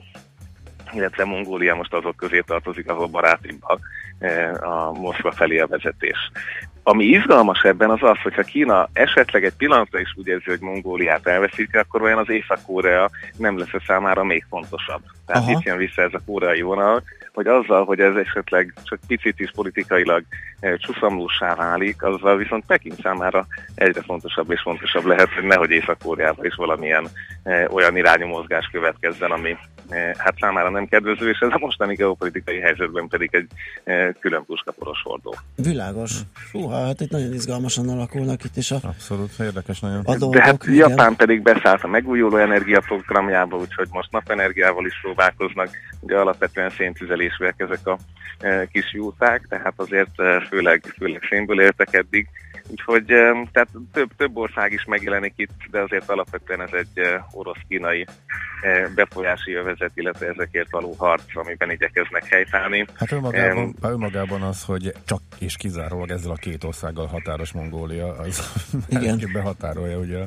[0.94, 3.80] illetve Mongólia most azok közé tartozik, ahol barátibbak
[4.60, 6.30] a Moszkva felé a vezetés.
[6.86, 11.26] Ami izgalmas ebben az az, hogyha Kína esetleg egy pillanatra is úgy érzi, hogy Mongóliát
[11.26, 15.02] elveszíti, akkor olyan az Észak-Korea nem lesz a számára még fontosabb.
[15.26, 15.50] Tehát Aha.
[15.50, 17.02] itt jön vissza ez a koreai vonal,
[17.34, 20.24] hogy azzal, hogy ez esetleg csak picit is politikailag
[20.60, 26.44] e, csúszamlósá válik, azzal viszont Peking számára egyre fontosabb és fontosabb lehet, hogy nehogy Észak-Koreában
[26.44, 27.06] is valamilyen
[27.42, 29.56] e, olyan irányú mozgás következzen, ami
[29.88, 33.48] e, hát számára nem kedvező, és ez a mostani geopolitikai helyzetben pedig egy
[33.84, 35.34] e, külön puskaporos hordó.
[35.56, 36.12] Világos.
[36.82, 40.00] Hát itt nagyon izgalmasan alakulnak itt is a Abszolút, érdekes nagyon.
[40.04, 40.88] A dolgok, De hát igen.
[40.88, 45.68] Japán pedig beszállt a megújuló energiaprogramjába, úgyhogy most napenergiával is próbálkoznak,
[46.00, 47.98] ugye alapvetően széntüzelésűek ezek a
[48.38, 52.28] e, kis júták, tehát azért e, főleg, főleg szénből éltek eddig,
[52.68, 53.04] Úgyhogy
[53.52, 57.00] tehát több, több ország is megjelenik itt, de azért alapvetően ez egy
[57.32, 58.06] orosz-kínai
[58.94, 62.86] befolyási jövezet, illetve ezekért való harc, amiben igyekeznek helytállni.
[62.94, 68.16] Hát önmagában, um, önmagában az, hogy csak és kizárólag ezzel a két országgal határos Mongólia,
[68.18, 68.52] az
[68.88, 69.30] igen.
[69.32, 70.26] behatárolja ugye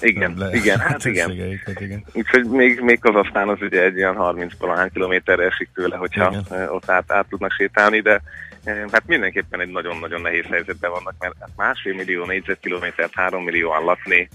[0.00, 1.30] igen, le, igen, hát igen.
[1.80, 2.04] igen.
[2.12, 6.68] Úgyhogy még, még Kazasztán az ugye egy ilyen 30 valahány kilométerre esik tőle, hogyha igen.
[6.68, 8.20] ott át, át tudnak sétálni, de
[8.64, 14.28] Hát mindenképpen egy nagyon-nagyon nehéz helyzetben vannak, mert hát másfél millió négyzetkilométert, három millióan lakni,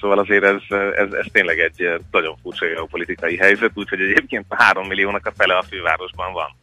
[0.00, 5.26] szóval azért ez, ez, ez tényleg egy nagyon furcsa geopolitikai helyzet, úgyhogy egyébként három milliónak
[5.26, 6.56] a fele a fővárosban van.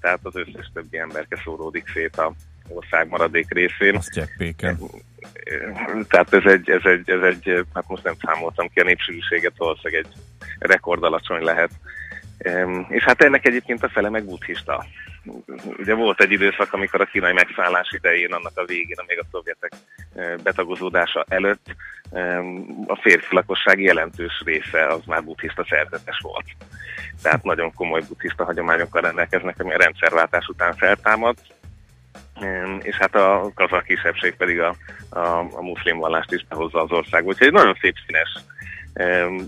[0.00, 2.32] Tehát az összes többi emberke szóródik szét a
[2.68, 3.96] ország maradék részén.
[3.96, 4.10] Azt
[6.08, 10.04] Tehát ez egy, ez egy, ez egy, hát most nem számoltam ki a népsűrűséget, valószínűleg
[10.04, 10.12] egy
[10.58, 11.70] rekord alacsony lehet.
[12.88, 14.84] És hát ennek egyébként a fele meg buddhista
[15.78, 19.72] ugye volt egy időszak, amikor a kínai megszállás idején, annak a végén, még a szovjetek
[20.14, 21.66] e, betagozódása előtt
[22.86, 26.44] a férfi lakosság jelentős része az már buddhista szerzetes volt.
[27.22, 31.36] Tehát nagyon komoly buddhista hagyományokkal rendelkeznek, ami a rendszerváltás után feltámad,
[32.40, 34.74] e, és hát a kazak kisebbség pedig a,
[35.08, 37.28] a, a muszlim vallást is behozza az országba.
[37.28, 38.28] Úgyhogy egy nagyon szép színes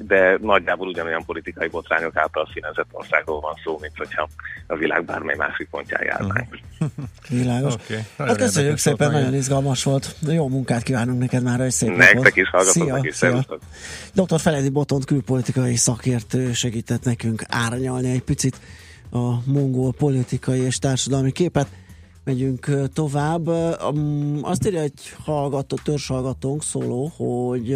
[0.06, 4.28] de nagyjából ugyanolyan politikai botrányok által színezett országról van szó, mint hogyha
[4.66, 6.58] a világ bármely másik pontján járnánk.
[7.28, 7.74] Világos.
[7.74, 8.02] Okay.
[8.18, 10.16] Hát köszönjük szépen, nagyon izgalmas volt.
[10.28, 12.36] Jó munkát kívánunk neked már, egy szép Nektek napot.
[12.36, 13.14] is hallgatok, is.
[13.14, 13.44] Szia.
[14.14, 14.40] Dr.
[14.40, 18.60] Feledi Botont külpolitikai szakértő segített nekünk árnyalni egy picit
[19.10, 21.66] a mongol politikai és társadalmi képet
[22.26, 23.46] megyünk tovább.
[24.42, 27.72] Azt írja egy hallgató, törzshallgatónk szóló, hogy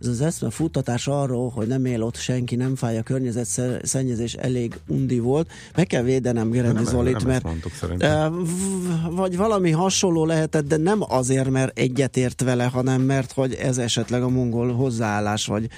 [0.00, 4.34] ez az eszme futtatás arról, hogy nem él ott senki, nem fáj a környezet szennyezés,
[4.34, 5.50] elég undi volt.
[5.76, 7.72] Meg kell védenem Gerendi Zolit, mert mondtuk,
[9.10, 14.22] vagy valami hasonló lehetett, de nem azért, mert egyetért vele, hanem mert hogy ez esetleg
[14.22, 15.68] a mongol hozzáállás, vagy,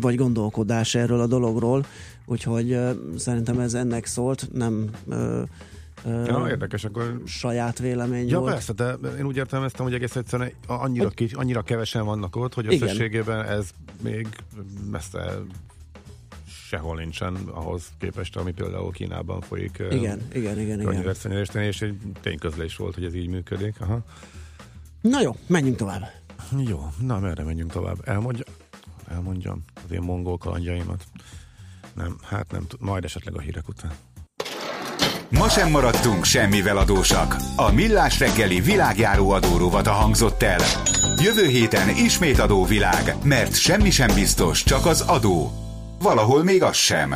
[0.00, 1.84] vagy gondolkodás erről a dologról.
[2.26, 2.78] Úgyhogy
[3.16, 4.90] szerintem ez ennek szólt, nem
[6.04, 7.22] Ja, érdekes, akkor...
[7.26, 8.52] Saját vélemény ja, volt.
[8.52, 11.14] persze, de én úgy értelmeztem, hogy egész egyszerűen annyira, hogy...
[11.14, 13.70] kis, annyira kevesen vannak ott, hogy összességében ez
[14.02, 14.28] még
[14.90, 15.42] messze
[16.46, 19.82] sehol nincsen ahhoz képest, ami például Kínában folyik.
[19.90, 20.80] Igen, igen, igen.
[20.80, 21.62] igen.
[21.62, 23.80] és egy tényközlés volt, hogy ez így működik.
[23.80, 24.04] Aha.
[25.00, 26.02] Na jó, menjünk tovább.
[26.66, 27.96] Jó, na merre menjünk tovább?
[28.04, 28.44] Elmondja,
[29.08, 31.04] elmondjam az én mongol kalandjaimat.
[31.94, 33.92] Nem, hát nem tud, majd esetleg a hírek után.
[35.30, 37.36] Ma sem maradtunk semmivel adósak.
[37.56, 40.60] A Millás reggeli világjáró adóróvat a hangzott el.
[41.22, 45.50] Jövő héten ismét adóvilág, mert semmi sem biztos, csak az adó.
[46.02, 47.14] Valahol még az sem.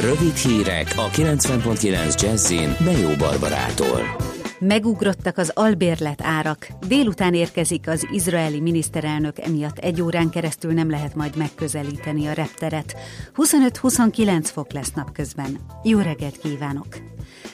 [0.00, 4.16] Rövid hírek a 90.9 Jazzin Bejó Barbarától.
[4.58, 6.68] Megugrottak az albérlet árak.
[6.86, 12.96] Délután érkezik az izraeli miniszterelnök, emiatt egy órán keresztül nem lehet majd megközelíteni a repteret.
[13.36, 15.58] 25-29 fok lesz napközben.
[15.82, 16.86] Jó reggelt kívánok!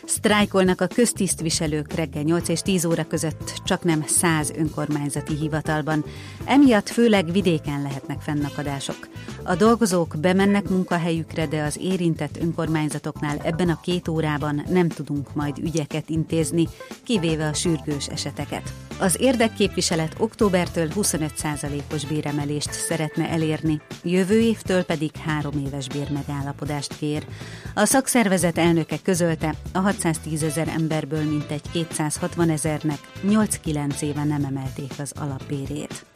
[0.05, 6.05] Sztrájkolnak a köztisztviselők reggel 8 és 10 óra között csak nem 100 önkormányzati hivatalban.
[6.45, 9.09] Emiatt főleg vidéken lehetnek fennakadások.
[9.43, 15.59] A dolgozók bemennek munkahelyükre, de az érintett önkormányzatoknál ebben a két órában nem tudunk majd
[15.59, 16.69] ügyeket intézni,
[17.05, 18.73] kivéve a sürgős eseteket.
[18.99, 27.27] Az érdekképviselet októbertől 25%-os béremelést szeretne elérni, jövő évtől pedig három éves bérmegállapodást kér.
[27.75, 34.93] A szakszervezet elnöke közölte, a 610 ezer emberből mintegy 260 ezernek 8-9 éve nem emelték
[34.99, 36.12] az alapbérét.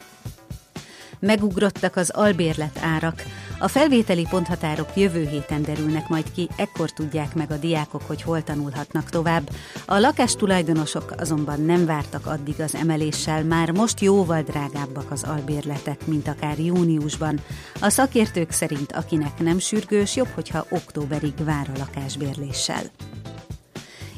[1.19, 3.23] Megugrottak az albérlet árak.
[3.59, 8.43] A felvételi ponthatárok jövő héten derülnek majd ki, ekkor tudják meg a diákok, hogy hol
[8.43, 9.49] tanulhatnak tovább.
[9.85, 16.27] A lakástulajdonosok azonban nem vártak addig az emeléssel, már most jóval drágábbak az albérletek, mint
[16.27, 17.39] akár júniusban.
[17.81, 22.83] A szakértők szerint akinek nem sürgős, jobb, hogyha októberig vár a lakásbérléssel.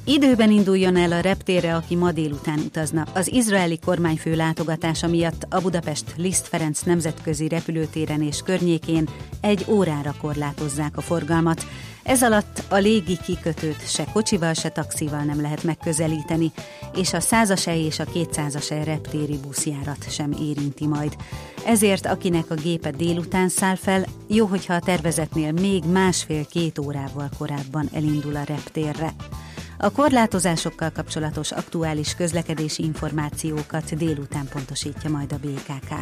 [0.09, 3.07] Időben induljon el a reptérre, aki ma délután utazna.
[3.13, 9.09] Az izraeli kormányfő látogatása miatt a Budapest Liszt Ferenc nemzetközi repülőtéren és környékén
[9.41, 11.65] egy órára korlátozzák a forgalmat.
[12.03, 16.51] Ez alatt a légi kikötőt se kocsival, se taxival nem lehet megközelíteni,
[16.95, 21.15] és a százasej és a kétszázasej reptéri buszjárat sem érinti majd.
[21.65, 27.89] Ezért akinek a gépe délután száll fel, jó, hogyha a tervezetnél még másfél-két órával korábban
[27.93, 29.13] elindul a reptérre.
[29.81, 35.93] A korlátozásokkal kapcsolatos aktuális közlekedési információkat délután pontosítja majd a BKK.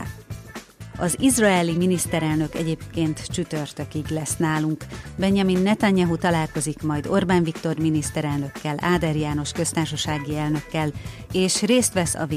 [0.99, 4.85] Az izraeli miniszterelnök egyébként csütörtökig lesz nálunk.
[5.15, 10.91] Benjamin Netanyahu találkozik majd Orbán Viktor miniszterelnökkel, Áder János köztársasági elnökkel,
[11.31, 12.33] és részt vesz a v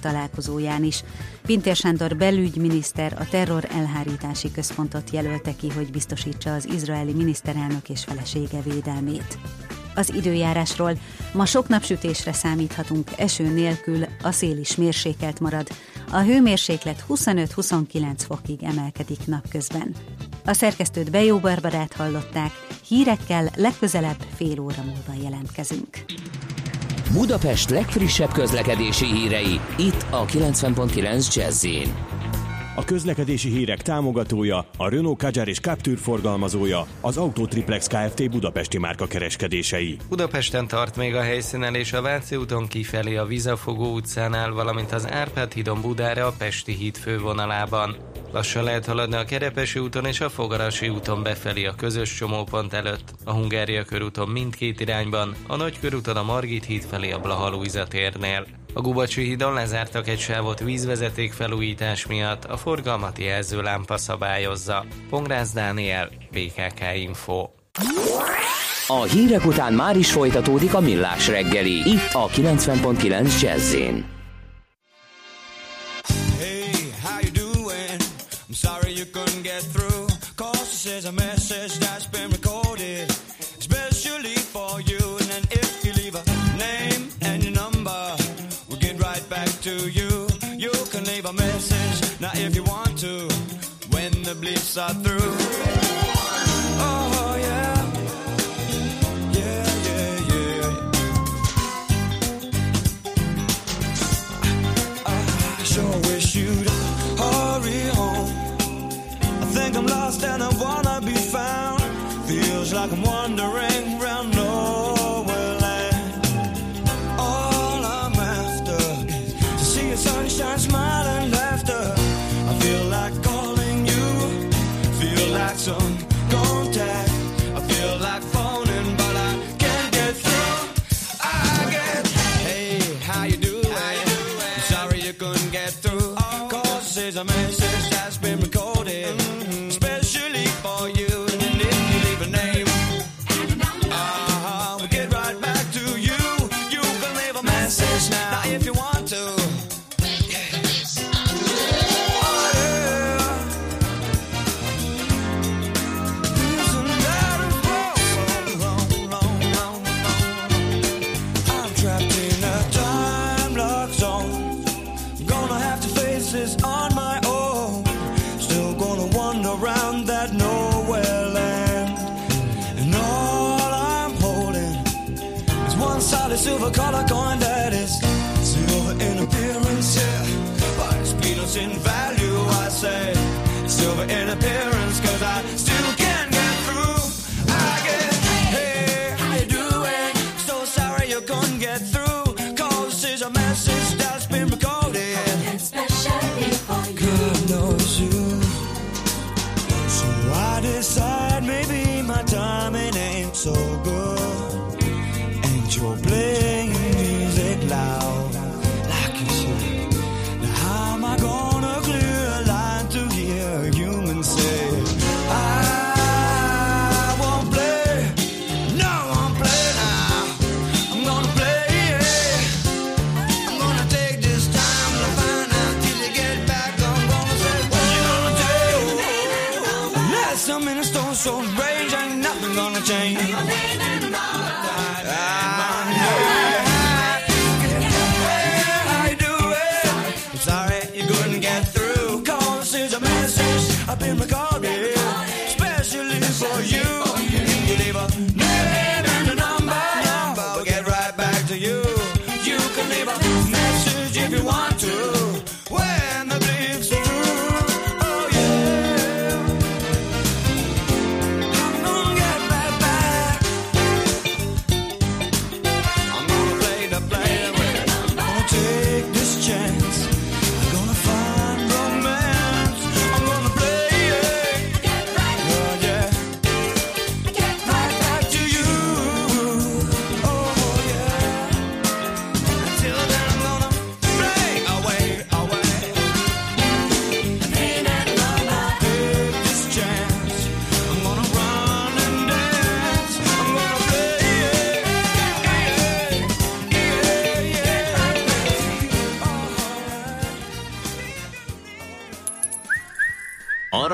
[0.00, 1.04] találkozóján is.
[1.46, 8.04] Pintér Sándor belügyminiszter a terror elhárítási központot jelölte ki, hogy biztosítsa az izraeli miniszterelnök és
[8.04, 9.38] felesége védelmét
[9.94, 10.98] az időjárásról.
[11.32, 15.68] Ma sok napsütésre számíthatunk, eső nélkül, a szél is mérsékelt marad.
[16.10, 19.94] A hőmérséklet 25-29 fokig emelkedik napközben.
[20.44, 22.50] A szerkesztőt Bejó Barbarát hallották,
[22.88, 26.04] hírekkel legközelebb fél óra múlva jelentkezünk.
[27.12, 31.66] Budapest legfrissebb közlekedési hírei, itt a 90.9 jazz
[32.74, 38.30] a közlekedési hírek támogatója, a Renault Kadjar és Captur forgalmazója, az Autotriplex Kft.
[38.30, 39.96] Budapesti márka kereskedései.
[40.08, 45.10] Budapesten tart még a helyszínen és a Váci úton kifelé a Vizafogó utcánál, valamint az
[45.10, 47.96] Árpád hídon Budára a Pesti híd fővonalában.
[48.32, 53.14] Lassan lehet haladni a Kerepesi úton és a Fogarasi úton befelé a közös csomópont előtt,
[53.24, 58.46] a Hungária körúton mindkét irányban, a Nagykörúton a Margit híd felé a Blaha térnél.
[58.74, 64.84] A Gubacsi hídon lezártak egy sávot vízvezeték felújítás miatt, a forgalmati jelzőlámpa szabályozza.
[65.10, 67.48] Pongrász Dániel, BKK Info.
[68.86, 73.74] A hírek után már is folytatódik a millás reggeli, itt a 90.9 jazz
[92.22, 93.28] now if you want to
[93.90, 95.71] when the blips are through.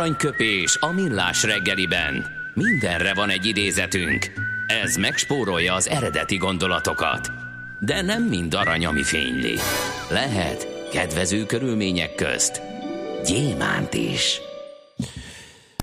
[0.08, 2.26] Aranyköpés a millás reggeliben.
[2.54, 4.32] Mindenre van egy idézetünk.
[4.82, 7.30] Ez megspórolja az eredeti gondolatokat.
[7.80, 9.54] De nem mind arany, ami fényli.
[10.10, 12.62] Lehet kedvező körülmények közt
[13.24, 14.40] gyémánt is.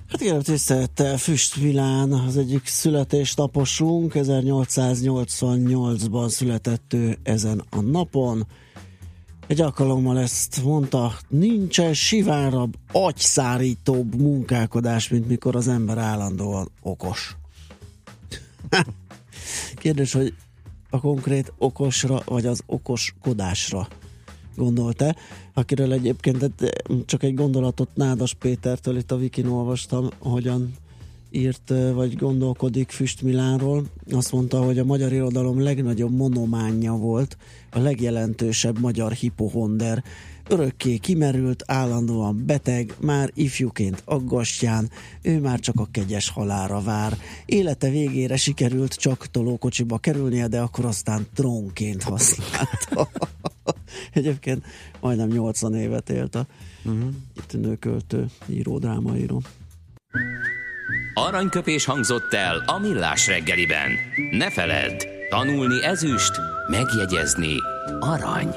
[0.10, 8.48] Hát igen, tisztelettel Füst Milán az egyik születésnaposunk, 1888-ban született ő ezen a napon.
[9.48, 17.36] Egy alkalommal ezt mondta, nincsen sivárabb, agyszárítóbb munkálkodás, mint mikor az ember állandóan okos.
[19.76, 20.34] Kérdés, hogy
[20.90, 23.88] a konkrét okosra, vagy az okoskodásra
[24.56, 25.16] gondolta,
[25.54, 26.52] akiről egyébként
[27.06, 30.74] csak egy gondolatot Nádas Pétertől itt a Wikin olvastam, hogyan
[31.32, 33.84] írt vagy gondolkodik Füst Milánról.
[34.12, 37.38] Azt mondta, hogy a magyar irodalom legnagyobb monománja volt,
[37.72, 40.04] a legjelentősebb magyar hipohonder.
[40.50, 44.90] Örökké kimerült, állandóan beteg, már ifjúként aggasztján,
[45.22, 47.18] ő már csak a kegyes halára vár.
[47.46, 53.10] Élete végére sikerült csak tolókocsiba kerülnie, de akkor aztán trónként használta.
[54.14, 54.66] Egyébként
[55.00, 56.48] majdnem 80 évet élt a
[56.86, 57.10] uh-huh.
[57.38, 59.42] itt nőköltő, író, drámaíró.
[61.14, 63.92] Aranyköpés hangzott el a millás reggeliben.
[64.32, 66.32] Ne feledd, tanulni ezüst,
[66.70, 67.56] megjegyezni
[68.00, 68.56] arany.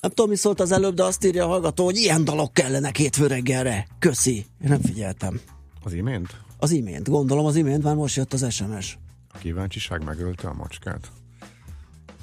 [0.00, 2.96] Nem tudom, mi szólt az előbb, de azt írja a hallgató, hogy ilyen dalok kellenek
[2.96, 3.86] hétfő reggelre.
[3.98, 4.36] Köszi.
[4.36, 5.40] Én nem figyeltem.
[5.84, 6.36] Az imént?
[6.58, 7.08] Az imént.
[7.08, 8.98] Gondolom az imént, már most jött az SMS.
[9.32, 11.10] A kíváncsiság megölte a macskát.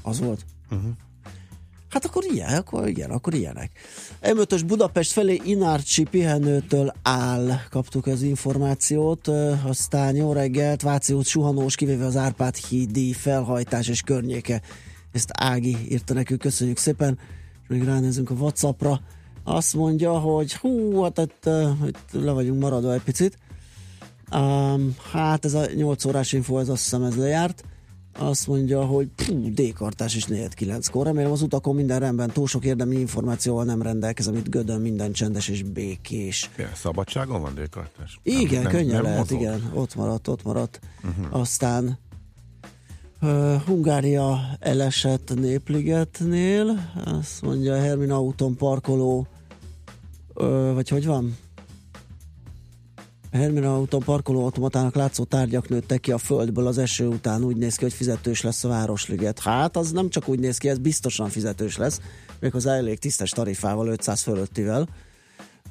[0.01, 0.45] Az volt?
[0.71, 0.91] Uh-huh.
[1.95, 3.71] Hát akkor ilyen, akkor igen, akkor ilyenek.
[4.21, 9.27] M5-ös Budapest felé Inárcsi pihenőtől áll, kaptuk az információt,
[9.63, 14.61] aztán jó reggelt, Váci út suhanós, kivéve az Árpád hídi felhajtás és környéke.
[15.11, 17.19] Ezt Ági írta nekünk, köszönjük szépen.
[17.61, 18.99] És még ránézünk a Whatsappra.
[19.43, 21.49] Azt mondja, hogy hú, hát itt,
[21.87, 23.37] itt le vagyunk maradva egy picit.
[24.31, 27.63] Um, hát ez a 8 órás info, ez azt hiszem ez lejárt
[28.17, 31.05] azt mondja, hogy pú, D-kartás is 4-9-kor.
[31.05, 35.47] Remélem az utakon minden rendben, túl sok érdemi információval nem rendelkezem, itt gödön minden csendes
[35.47, 36.49] és békés.
[36.57, 38.19] Ja, szabadságon van D-kartás?
[38.23, 39.39] Igen, nem, könnyen nem lehet, mozog.
[39.39, 39.71] igen.
[39.73, 40.79] Ott maradt, ott maradt.
[41.03, 41.39] Uh-huh.
[41.39, 41.97] Aztán
[43.21, 49.27] uh, Hungária elesett Népligetnél, azt mondja Hermin Auton parkoló,
[50.33, 51.37] uh, vagy hogy van?
[53.35, 57.43] Hermina úton parkoló automatának látszó tárgyak nőttek ki a földből az eső után.
[57.43, 59.39] Úgy néz ki, hogy fizetős lesz a Városliget.
[59.39, 62.01] Hát, az nem csak úgy néz ki, ez biztosan fizetős lesz.
[62.39, 64.87] Méghozzá elég tisztes tarifával, 500 fölöttivel.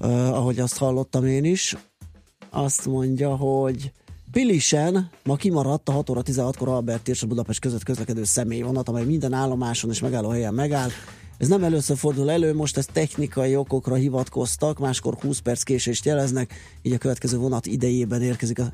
[0.01, 1.77] Uh, ahogy azt hallottam én is.
[2.51, 3.93] Azt mondja, hogy
[4.33, 9.05] Pilisen ma kimaradt a 6 óra 16-kor Albert és a Budapest között közlekedő személyvonat, amely
[9.05, 10.89] minden állomáson és megállóhelyen megáll.
[11.39, 16.55] Ez nem először fordul elő, most ezt technikai okokra hivatkoztak, máskor 20 perc késést jeleznek,
[16.82, 18.72] így a következő vonat idejében érkezik a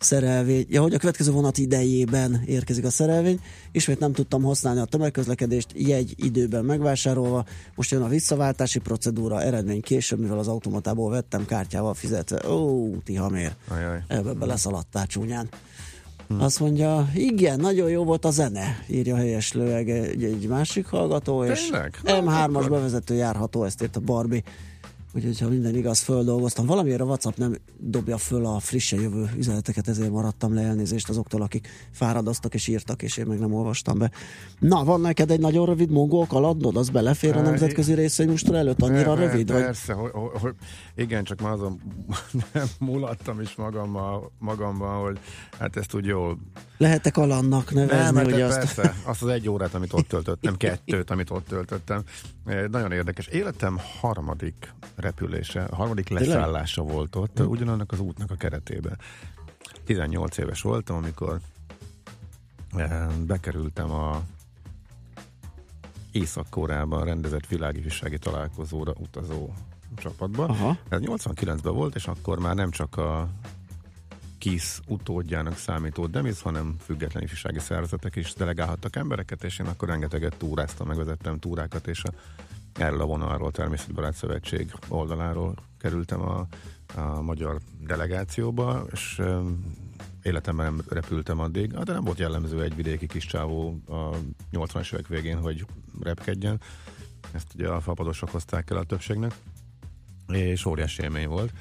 [0.00, 0.66] szerelvény.
[0.68, 3.40] Ja, hogy a következő vonat idejében érkezik a szerelvény.
[3.72, 7.44] Ismét nem tudtam használni a tömegközlekedést, jegy időben megvásárolva.
[7.74, 12.48] Most jön a visszaváltási procedúra, eredmény később, mivel az automatából vettem kártyával fizetve.
[12.50, 13.52] Ó, tihamér.
[14.06, 15.48] Ebbe beleszaladtál csúnyán.
[16.30, 16.40] Hm.
[16.40, 21.70] Azt mondja, igen, nagyon jó volt a zene, írja helyeslőleg egy, egy másik hallgató, és
[22.04, 24.42] M3-as bevezető járható, ezt írt a Barbie.
[25.14, 26.66] Úgyhogy, ha minden igaz, földolgoztam.
[26.66, 31.42] Valamiért a WhatsApp nem dobja föl a frissen jövő üzeneteket, ezért maradtam le elnézést azoktól,
[31.42, 34.10] akik fáradoztak és írtak, és én meg nem olvastam be.
[34.58, 38.82] Na, van neked egy nagyon rövid mongol kalandod, az belefér a nemzetközi részvénymustra előtt?
[38.82, 39.50] Annyira ne, rövid?
[39.50, 40.10] Persze, vagy?
[40.12, 40.54] Hogy, hogy,
[40.94, 41.80] igen, csak már azon
[42.52, 45.18] nem mulattam is magamban, magamban, hogy
[45.58, 46.38] hát ezt úgy jól
[46.80, 48.56] Lehetek alannak nevezni, nem, hogy azt...
[48.56, 52.02] persze, azt az egy órát, amit ott töltöttem, kettőt, amit ott töltöttem.
[52.70, 53.26] Nagyon érdekes.
[53.26, 57.44] Életem harmadik repülése, a harmadik leszállása volt ott, hm.
[57.44, 58.98] ugyanannak az útnak a keretében.
[59.84, 61.40] 18 éves voltam, amikor
[63.26, 64.22] bekerültem a
[66.12, 69.50] Észak-Koreában rendezett világifjúsági találkozóra utazó
[69.96, 70.44] csapatba.
[70.44, 70.78] Aha.
[70.88, 73.28] Ez 89-ben volt, és akkor már nem csak a
[74.38, 80.36] KISZ utódjának számító Demis, hanem független ifjúsági szervezetek is delegálhattak embereket, és én akkor rengeteget
[80.36, 82.10] túráztam, megvezettem túrákat, és a,
[82.72, 86.46] erről a vonalról, Természetbarát Szövetség oldaláról kerültem a,
[86.94, 89.22] a magyar delegációba, és
[90.22, 94.10] életemben nem repültem addig, de nem volt jellemző egy vidéki kis csávó a
[94.52, 95.66] 80-as évek végén, hogy
[96.02, 96.60] repkedjen.
[97.32, 99.34] Ezt ugye a fapadosok hozták el a többségnek,
[100.28, 101.52] és óriási élmény volt.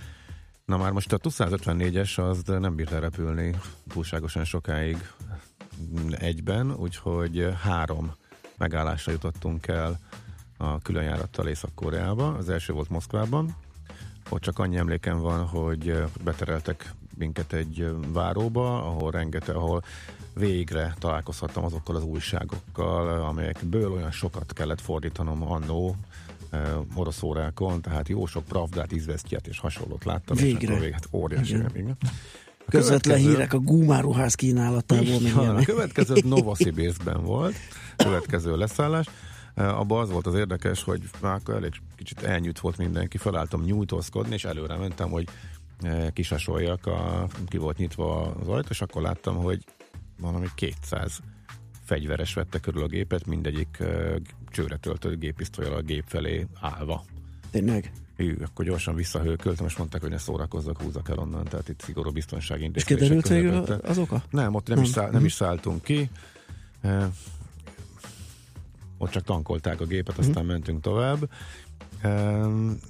[0.66, 3.56] Na már most a TU-154-es az nem bírt repülni
[3.88, 4.98] túlságosan sokáig
[6.12, 8.12] egyben, úgyhogy három
[8.58, 10.00] megállásra jutottunk el
[10.62, 12.34] a különjárattal Észak-Koreába.
[12.34, 13.56] Az első volt Moszkvában.
[14.30, 19.84] Ott csak annyi emlékem van, hogy betereltek minket egy váróba, ahol rengeteg, ahol
[20.34, 25.96] végre találkozhattam azokkal az újságokkal, amelyekből olyan sokat kellett fordítanom annó
[26.96, 30.38] orosz órákon, tehát jó sok pravdát, izvesztjét és hasonlót láttam.
[30.38, 30.74] Végre.
[30.74, 31.72] És véget, óriási igen.
[31.76, 31.98] igen.
[32.70, 35.06] Közvetlen hírek a gumáruház kínálatából.
[35.06, 37.56] Így, a következő Novosibirskben volt,
[37.98, 39.06] következő leszállás.
[39.56, 44.46] Abban az volt az érdekes, hogy már elég kicsit elnyűjt volt mindenki, felálltam nyújtózkodni, és
[44.46, 45.28] előre mentem, hogy
[46.14, 49.64] kisasoljak, a, ki volt nyitva az ajtó, és akkor láttam, hogy
[50.20, 51.20] valami 200
[51.84, 53.84] fegyveres vette körül a gépet, mindegyik
[54.50, 57.04] csőre töltött gépisztolyal a gép felé állva.
[57.52, 57.92] Tényleg?
[58.16, 62.12] Ő, akkor gyorsan visszahőköltem, és mondták, hogy ne szórakozzak, húzzak el onnan, tehát itt szigorú
[62.12, 62.72] biztonsági.
[62.74, 64.24] És kiderült végül az oka?
[64.30, 64.86] Nem, ott nem, nem.
[64.86, 66.10] Is, száll, nem is szálltunk ki.
[69.02, 70.48] Ott csak tankolták a gépet, aztán uh-huh.
[70.48, 71.30] mentünk tovább.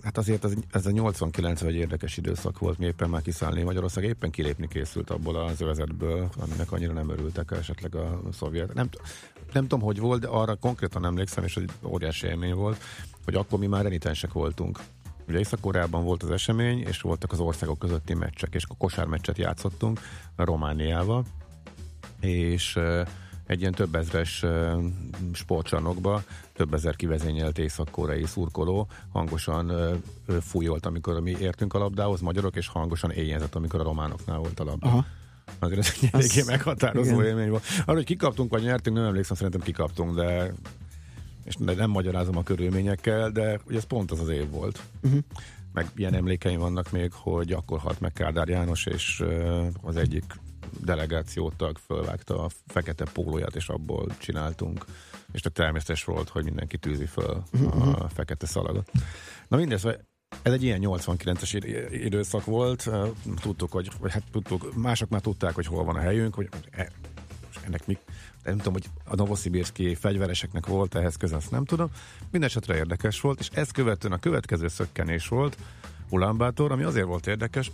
[0.03, 4.03] Hát azért ez, ez a 89 egy érdekes időszak volt, mi éppen már kiszállni Magyarország
[4.03, 8.73] éppen kilépni készült abból az övezetből, aminek annyira nem örültek esetleg a szovjet.
[8.73, 8.89] Nem,
[9.53, 12.83] nem tudom, hogy volt, de arra konkrétan emlékszem, és hogy óriási élmény volt,
[13.25, 14.79] hogy akkor mi már renitensek voltunk.
[15.27, 19.99] Ugye észak volt az esemény, és voltak az országok közötti meccsek, és a kosármeccset játszottunk
[20.35, 21.25] Romániával,
[22.19, 22.79] és
[23.49, 24.45] egy ilyen több ezres
[25.33, 26.23] sportcsarnokba
[26.53, 29.71] több ezer kivezényelt észak-koreai szurkoló hangosan
[30.41, 34.63] fújolt, amikor mi értünk a labdához, magyarok, és hangosan éjjelzett, amikor a románoknál volt a
[34.63, 34.87] labda.
[34.87, 35.05] Aha.
[35.59, 37.25] Azért ez egy eléggé meghatározó igen.
[37.25, 37.63] élmény volt.
[37.85, 40.53] Arra, hogy kikaptunk vagy nyertünk, nem emlékszem, szerintem kikaptunk, de
[41.43, 44.81] és nem magyarázom a körülményekkel, de ugye ez pont az az év volt.
[45.03, 45.19] Uh-huh.
[45.73, 49.23] Meg ilyen emlékeim vannak még, hogy akkor halt meg Kádár János, és
[49.81, 50.23] az egyik
[50.79, 54.85] delegációtag fölvágta a fekete pólóját, és abból csináltunk.
[55.31, 57.43] És a természetes volt, hogy mindenki tűzi föl
[57.81, 58.91] a fekete szalagot.
[59.47, 59.85] Na mindez,
[60.41, 62.89] ez egy ilyen 89-es időszak volt,
[63.41, 66.91] tudtuk, hogy, vagy hát tudtuk, mások már tudták, hogy hol van a helyünk, hogy e,
[67.65, 67.97] ennek mi,
[68.43, 71.89] nem tudom, hogy a Novosibirski fegyvereseknek volt ehhez köze, nem tudom.
[72.31, 75.57] Mindenesetre érdekes volt, és ezt követően a következő szökkenés volt,
[76.09, 77.71] Ulánbátor, ami azért volt érdekes,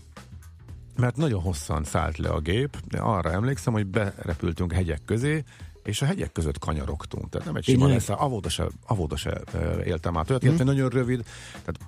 [0.97, 5.43] mert nagyon hosszan szállt le a gép, de arra emlékszem, hogy berepültünk hegyek közé,
[5.83, 7.29] és a hegyek között kanyarogtunk.
[7.29, 9.41] Tehát nem egy sima lesz, avóda se, avóda se
[9.85, 10.29] éltem át.
[10.29, 10.65] Olyat, mm.
[10.65, 11.79] nagyon rövid, tehát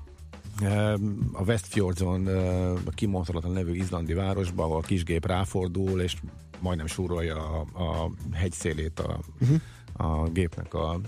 [1.34, 2.28] a Westfjordson,
[2.86, 6.16] a kimondhatatlan nevű izlandi városba, ahol a kisgép ráfordul, és
[6.60, 9.62] majdnem súrolja a, a hegyszélét a, uh-huh.
[9.94, 11.00] a gépnek a,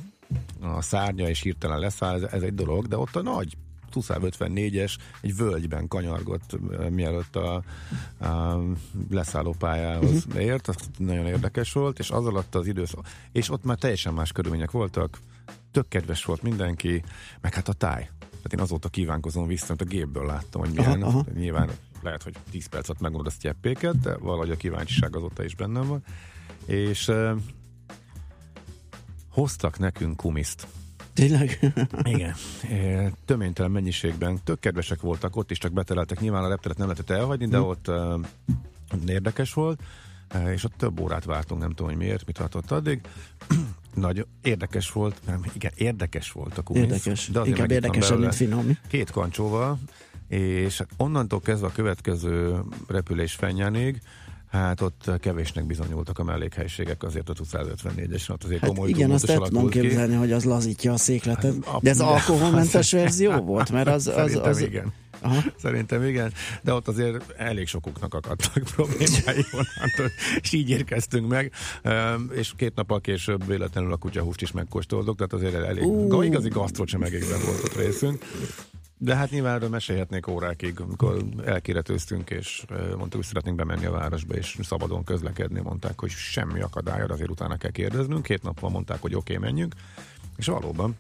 [0.62, 3.58] a szárnya, és hirtelen leszáll, ez, ez egy dolog, de ott a nagy
[3.90, 6.58] Tuszáv 54-es egy völgyben kanyargott,
[6.90, 7.64] mielőtt a,
[8.20, 8.60] a
[9.10, 10.44] leszállópályához uh-huh.
[10.44, 14.32] ért, az nagyon érdekes volt, és az alatt az időszak, és ott már teljesen más
[14.32, 15.20] körülmények voltak,
[15.72, 17.04] tök kedves volt mindenki,
[17.42, 18.10] meg hát a táj.
[18.20, 21.02] Tehát én azóta kívánkozom vissza, mert a gépből láttam, hogy milyen.
[21.02, 21.26] Aha, aha.
[21.34, 21.70] Nyilván
[22.02, 26.04] lehet, hogy 10 percet megmondod a sztyeppéket, de valahogy a kíváncsiság azóta is bennem van.
[26.66, 27.32] És uh,
[29.30, 30.68] hoztak nekünk kumiszt.
[31.20, 31.74] Tényleg?
[32.14, 32.36] Igen.
[33.26, 34.40] Töménytelen mennyiségben.
[34.44, 36.20] Tök kedvesek voltak, ott is csak betereltek.
[36.20, 37.64] Nyilván a repteret nem lehetett elhagyni, de hm.
[37.64, 38.20] ott uh,
[39.08, 39.82] érdekes volt.
[40.36, 43.02] Uh, és ott több órát vártunk, nem tudom, hogy miért, mit tartott addig.
[43.94, 46.84] Nagyon érdekes volt, nem, igen, érdekes volt a kumisz.
[46.84, 48.78] Érdekes, de inkább érdekesen, mint finom.
[48.88, 49.80] Két kancsóval,
[50.28, 54.02] és onnantól kezdve a következő repülés Fenyánig
[54.50, 59.30] Hát ott kevésnek bizonyultak a mellékhelységek, azért a 254-es, ott azért hát komoly Igen, azt
[59.30, 61.66] el tudom képzelni, hogy az lazítja a székletet.
[61.66, 63.72] Hát, De ez alkoholmentes verzió volt?
[63.72, 64.62] Mert az, az, Szerintem az...
[64.62, 64.94] igen.
[65.22, 65.42] Aha.
[65.58, 71.52] Szerintem igen, de ott azért elég sokuknak akadtak problémái onnantól, és így érkeztünk meg,
[72.32, 76.26] és két nappal később véletlenül a kutyahúst is megkóstoltuk, tehát azért elég uh.
[76.26, 78.26] igazi gasztrocsemegékben volt ott részünk.
[79.02, 84.36] De hát nyilván erről mesélhetnék órákig, amikor elkéretőztünk, és mondtuk, hogy szeretnénk bemenni a városba,
[84.36, 88.24] és szabadon közlekedni, mondták, hogy semmi akadály, azért utána kell kérdeznünk.
[88.24, 89.76] Két nap mondták, hogy oké, okay, menjünk.
[90.38, 90.96] És valóban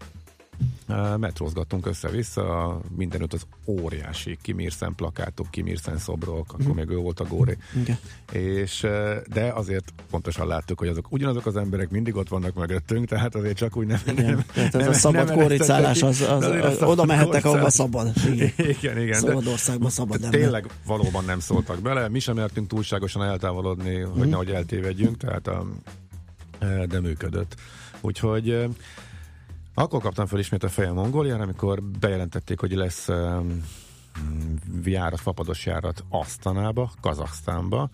[1.17, 6.75] metrózgattunk össze-vissza, mindenütt az óriási Kimírszen plakátok, Kimírszen szobrok, akkor mm.
[6.75, 7.57] még ő volt a Góri.
[7.81, 7.95] Okay.
[8.41, 8.87] És,
[9.33, 13.57] de azért pontosan láttuk, hogy azok ugyanazok az emberek mindig ott vannak mögöttünk, tehát azért
[13.57, 13.99] csak úgy nem...
[14.07, 17.69] Igen, nem tehát ez nem, a szabad kóricálás, az, az, az, az, oda mehettek, ahova
[17.69, 18.11] szabad.
[18.25, 18.97] Igen, igen.
[18.97, 20.39] igen szabad országban szabad ember.
[20.39, 24.03] Tényleg valóban nem szóltak bele, mi sem mertünk túlságosan eltávolodni, mm.
[24.03, 24.29] hogy mhm.
[24.29, 25.65] nehogy eltévedjünk, tehát a,
[26.87, 27.55] de működött.
[28.01, 28.69] Úgyhogy
[29.79, 33.63] akkor kaptam fel ismét a fejem Mongóliára, amikor bejelentették, hogy lesz um,
[34.83, 37.89] járat, fapados járat Asztanába, Kazaksztánba,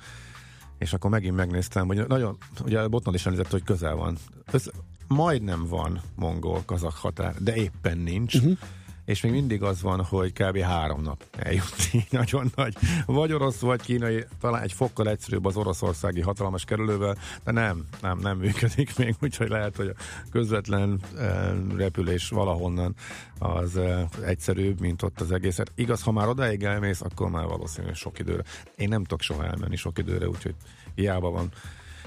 [0.77, 4.17] és akkor megint megnéztem, hogy nagyon, ugye Botnod is említett, hogy közel van.
[4.51, 4.71] Össze,
[5.07, 8.35] majdnem van mongol-kazak határ, de éppen nincs.
[8.35, 8.57] Uh-huh
[9.05, 10.57] és még mindig az van, hogy kb.
[10.57, 12.75] három nap eljutni nagyon nagy,
[13.05, 18.19] vagy orosz, vagy kínai, talán egy fokkal egyszerűbb az oroszországi hatalmas kerülővel, de nem, nem,
[18.19, 22.95] nem működik még, úgyhogy lehet, hogy a közvetlen e, repülés valahonnan
[23.39, 25.71] az e, egyszerűbb, mint ott az egészet.
[25.75, 28.43] Igaz, ha már odáig elmész, akkor már valószínűleg sok időre.
[28.75, 30.55] Én nem tudok soha elmenni sok időre, úgyhogy
[30.95, 31.51] hiába van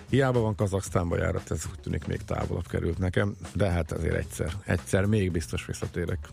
[0.09, 4.53] Hiába van Kazaksztánba járat, ez úgy tűnik még távolabb került nekem, de hát azért egyszer,
[4.65, 6.29] egyszer még biztos visszatérek.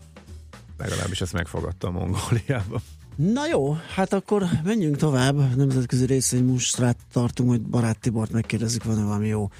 [0.78, 2.80] Legalábbis ezt megfogadta a Mongóliába.
[3.16, 5.56] Na jó, hát akkor menjünk tovább.
[5.56, 9.50] Nemzetközi részvénymustrát tartunk, hogy Barát Tibort megkérdezik, van-e valami jó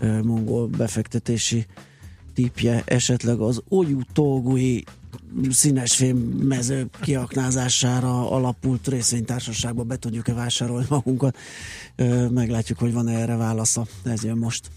[0.00, 1.66] mongol befektetési
[2.34, 4.84] típje, esetleg az Oyu Togui
[5.50, 11.36] színesfém mező kiaknázására alapult részvénytársaságba be tudjuk-e vásárolni magunkat.
[12.30, 13.86] Meglátjuk, hogy van-e erre válasza.
[14.04, 14.70] Ez jön most.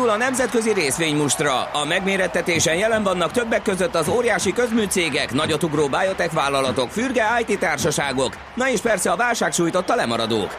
[0.00, 1.62] Indul a nemzetközi részvénymustra.
[1.62, 8.36] A megmérettetésen jelen vannak többek között az óriási közműcégek, nagyotugró biotech vállalatok, fürge IT társaságok,
[8.54, 10.56] na és persze a válság sújtotta lemaradók.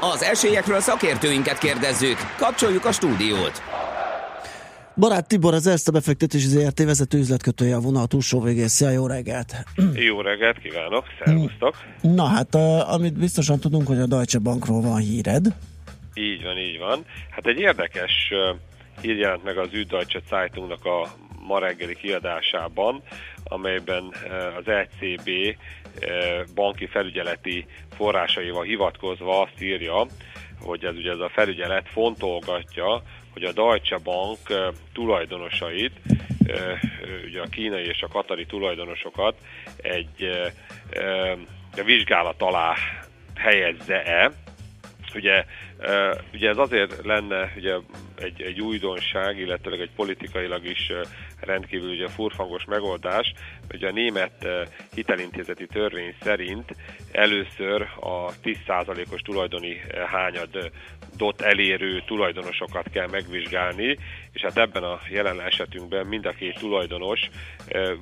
[0.00, 2.16] Az esélyekről szakértőinket kérdezzük.
[2.36, 3.62] Kapcsoljuk a stúdiót.
[4.96, 8.68] Barát Tibor, az Erste befektetési ZRT vezető üzletkötője a vonal túlsó végén.
[8.68, 9.54] Szia, jó reggelt!
[9.94, 11.74] Jó reggelt kívánok, szervusztok!
[12.00, 12.54] Na hát,
[12.88, 15.54] amit biztosan tudunk, hogy a Deutsche Bankról van híred.
[16.18, 17.04] Így van, így van.
[17.30, 18.32] Hát egy érdekes
[19.00, 21.08] hír jelent meg az Süddeutsche Zeitungnak a
[21.46, 23.02] ma reggeli kiadásában,
[23.44, 24.14] amelyben
[24.58, 25.30] az ECB
[26.54, 30.06] banki felügyeleti forrásaival hivatkozva azt írja,
[30.60, 33.02] hogy ez ugye ez a felügyelet fontolgatja,
[33.32, 34.38] hogy a Deutsche Bank
[34.92, 35.92] tulajdonosait,
[37.24, 39.36] ugye a kínai és a katari tulajdonosokat
[39.76, 40.30] egy
[41.84, 42.74] vizsgálat alá
[43.34, 44.32] helyezze-e.
[45.14, 45.44] Ugye,
[46.32, 47.74] ugye ez azért lenne ugye
[48.18, 50.92] egy, egy újdonság, illetve egy politikailag is
[51.40, 53.32] rendkívül ugye furfangos megoldás,
[53.70, 54.46] hogy a német
[54.94, 56.76] hitelintézeti törvény szerint
[57.12, 60.70] először a 10%-os tulajdoni hányad
[61.16, 63.96] dot elérő tulajdonosokat kell megvizsgálni,
[64.32, 67.20] és hát ebben a jelen esetünkben mind a két tulajdonos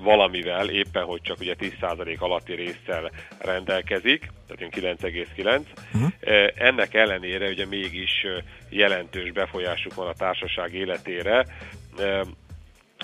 [0.03, 5.61] valamivel, éppen hogy csak ugye 10% alatti résszel rendelkezik, tehát 9,9.
[5.95, 6.11] Uh-huh.
[6.55, 8.27] Ennek ellenére ugye mégis
[8.69, 11.47] jelentős befolyásuk van a társaság életére,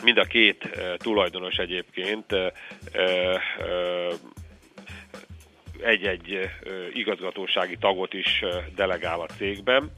[0.02, 2.34] mind a két tulajdonos egyébként
[5.82, 6.50] egy-egy
[6.92, 9.90] igazgatósági tagot is delegál a cégben,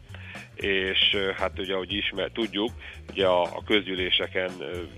[0.54, 2.70] és hát ugye, ahogy ismer, tudjuk,
[3.10, 4.50] ugye a, a közgyűléseken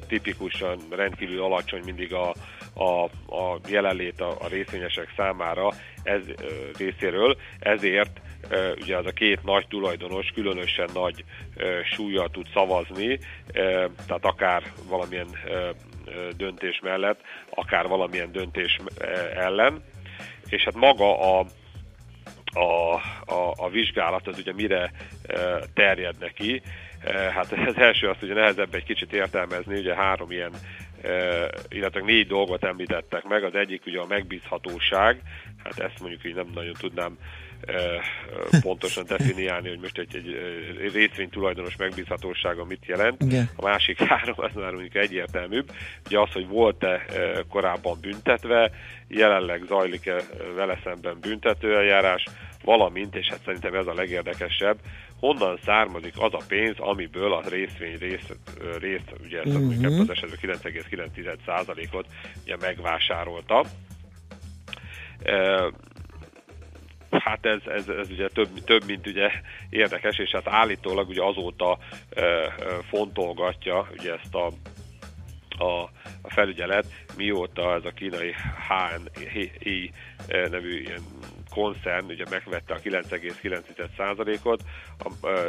[0.08, 2.34] tipikusan rendkívül alacsony mindig a,
[2.74, 5.72] a, a jelenlét a, a részvényesek számára
[6.02, 6.22] ez
[6.78, 8.20] részéről, ezért
[8.80, 11.24] ugye az a két nagy tulajdonos különösen nagy
[11.84, 13.18] súlyjal tud szavazni,
[14.06, 15.28] tehát akár valamilyen
[16.36, 17.20] döntés mellett,
[17.50, 18.80] akár valamilyen döntés
[19.34, 19.82] ellen,
[20.48, 21.46] és hát maga a,
[22.54, 22.94] a,
[23.34, 24.90] a, a vizsgálat az ugye mire
[25.74, 26.62] terjed neki.
[27.34, 30.52] Hát az első azt ugye nehezebb egy kicsit értelmezni, ugye három ilyen
[31.68, 35.20] illetve négy dolgot említettek meg, az egyik ugye a megbízhatóság,
[35.64, 37.18] hát ezt mondjuk így nem nagyon tudnám
[38.60, 40.16] pontosan definiálni, hogy most egy,
[40.82, 43.22] egy részvény tulajdonos megbízhatósága mit jelent.
[43.22, 43.50] Igen.
[43.56, 45.70] A másik három az már mondjuk egyértelműbb.
[46.06, 47.04] Ugye az, hogy volt-e
[47.48, 48.70] korábban büntetve,
[49.08, 50.16] jelenleg zajlik-e
[50.54, 52.24] vele szemben büntetőeljárás,
[52.64, 54.78] valamint, és hát szerintem ez a legérdekesebb,
[55.18, 58.36] honnan származik az a pénz, amiből a részvény részt,
[58.78, 60.00] részt ugye ezt uh-huh.
[60.00, 62.06] az esetben 9,9%-ot
[62.44, 63.64] ugye megvásárolta.
[67.18, 69.30] Hát ez, ez, ez ugye több, több, mint ugye
[69.70, 71.78] érdekes, és hát állítólag ugye azóta
[72.10, 72.22] e,
[72.88, 74.50] fontolgatja ugye ezt a,
[75.58, 75.82] a,
[76.22, 76.86] a felügyelet,
[77.16, 78.34] mióta ez a kínai
[78.68, 79.92] HNI
[80.26, 81.02] nevű ilyen
[81.50, 84.62] koncern ugye megvette a 9,9%-ot,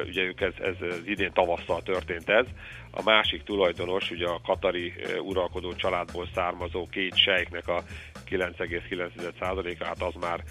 [0.08, 2.46] ugye ők ez, ez, ez idén tavasszal történt ez,
[2.92, 7.84] a másik tulajdonos, ugye a katari uralkodó családból származó két sejknek a
[8.30, 10.44] 9,9%-át az már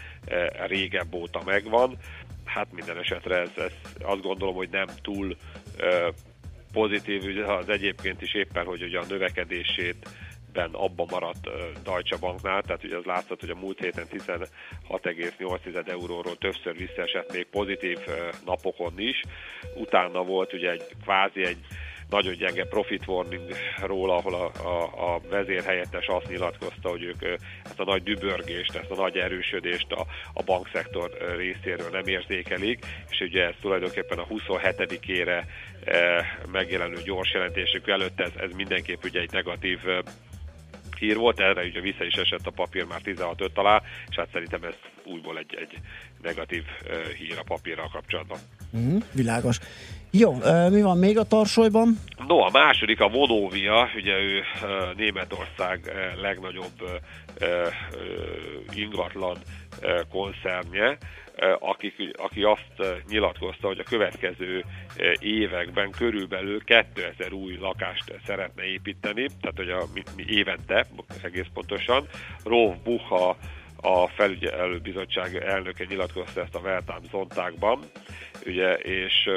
[0.66, 1.96] régebb óta megvan.
[2.44, 5.36] Hát minden esetre ez, ez azt gondolom, hogy nem túl
[6.74, 10.08] pozitív, ugye az egyébként is éppen, hogy ugye a növekedését
[10.52, 11.48] ben abba maradt
[11.84, 17.46] Deutsche Banknál, tehát ugye az látszott, hogy a múlt héten 16,8 euróról többször visszaesett még
[17.46, 17.98] pozitív
[18.44, 19.22] napokon is.
[19.76, 21.58] Utána volt ugye egy kvázi egy
[22.10, 27.22] nagyon gyenge profit warningról, ahol a, a, a vezérhelyettes azt nyilatkozta, hogy ők
[27.64, 33.20] ezt a nagy dübörgést, ezt a nagy erősödést a, a bankszektor részéről nem érzékelik, és
[33.20, 35.44] ugye ez tulajdonképpen a 27-ére
[36.52, 39.78] megjelenő gyors jelentésük előtt ez, ez mindenképp ugye egy negatív
[40.98, 44.64] hír volt, erre ugye vissza is esett a papír már 16 alá, és hát szerintem
[44.64, 44.74] ez
[45.04, 45.78] újból egy, egy
[46.22, 46.64] negatív
[47.18, 48.38] hír a papírral kapcsolatban.
[48.76, 49.58] Mm, világos.
[50.16, 50.34] Jó,
[50.70, 51.98] mi van még a tarsolyban?
[52.28, 54.42] No, a második a Vonovia, ugye ő
[54.96, 57.00] Németország legnagyobb
[58.74, 59.36] ingatlan
[60.10, 60.98] koncernje,
[61.58, 64.64] aki, aki azt nyilatkozta, hogy a következő
[65.18, 70.86] években körülbelül 2000 új lakást szeretne építeni, tehát hogy a, mi, mi évente,
[71.22, 72.06] egész pontosan.
[72.44, 73.36] Rolf Bucha,
[73.80, 77.78] a felügyelőbizottság elnöke nyilatkozta ezt a Weltám Zontákban,
[78.46, 79.30] ugye, és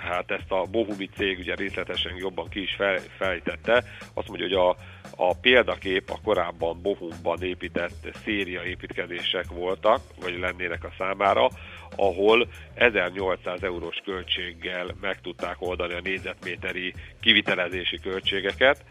[0.00, 3.84] hát ezt a Bohumi cég ugye részletesen jobban ki is fel, fejtette,
[4.14, 4.76] azt mondja, hogy a,
[5.28, 11.48] a példakép a korábban Bohumban épített széria építkezések voltak, vagy lennének a számára,
[11.96, 18.84] ahol 1800 eurós költséggel meg tudták oldani a négyzetméteri kivitelezési költségeket,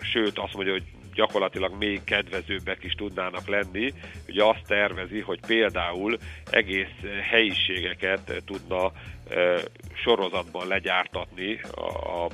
[0.00, 0.84] sőt azt mondja, hogy
[1.14, 3.92] gyakorlatilag még kedvezőbbek is tudnának lenni.
[4.28, 6.18] Ugye azt tervezi, hogy például
[6.50, 6.94] egész
[7.30, 8.92] helyiségeket tudna
[9.94, 12.24] sorozatban legyártatni a,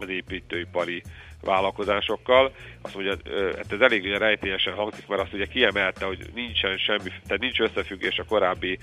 [0.00, 1.02] az építőipari
[1.42, 2.52] vállalkozásokkal.
[2.82, 3.16] Azt mondja,
[3.56, 7.60] hát ez elég ugye rejtélyesen hangzik, mert azt ugye kiemelte, hogy nincsen semmi, tehát nincs
[7.60, 8.78] összefüggés a korábbi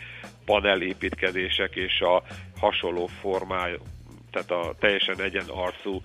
[0.46, 2.24] panelépítkezések és a
[2.60, 3.78] hasonló formája,
[4.32, 6.02] tehát a teljesen egyen arcú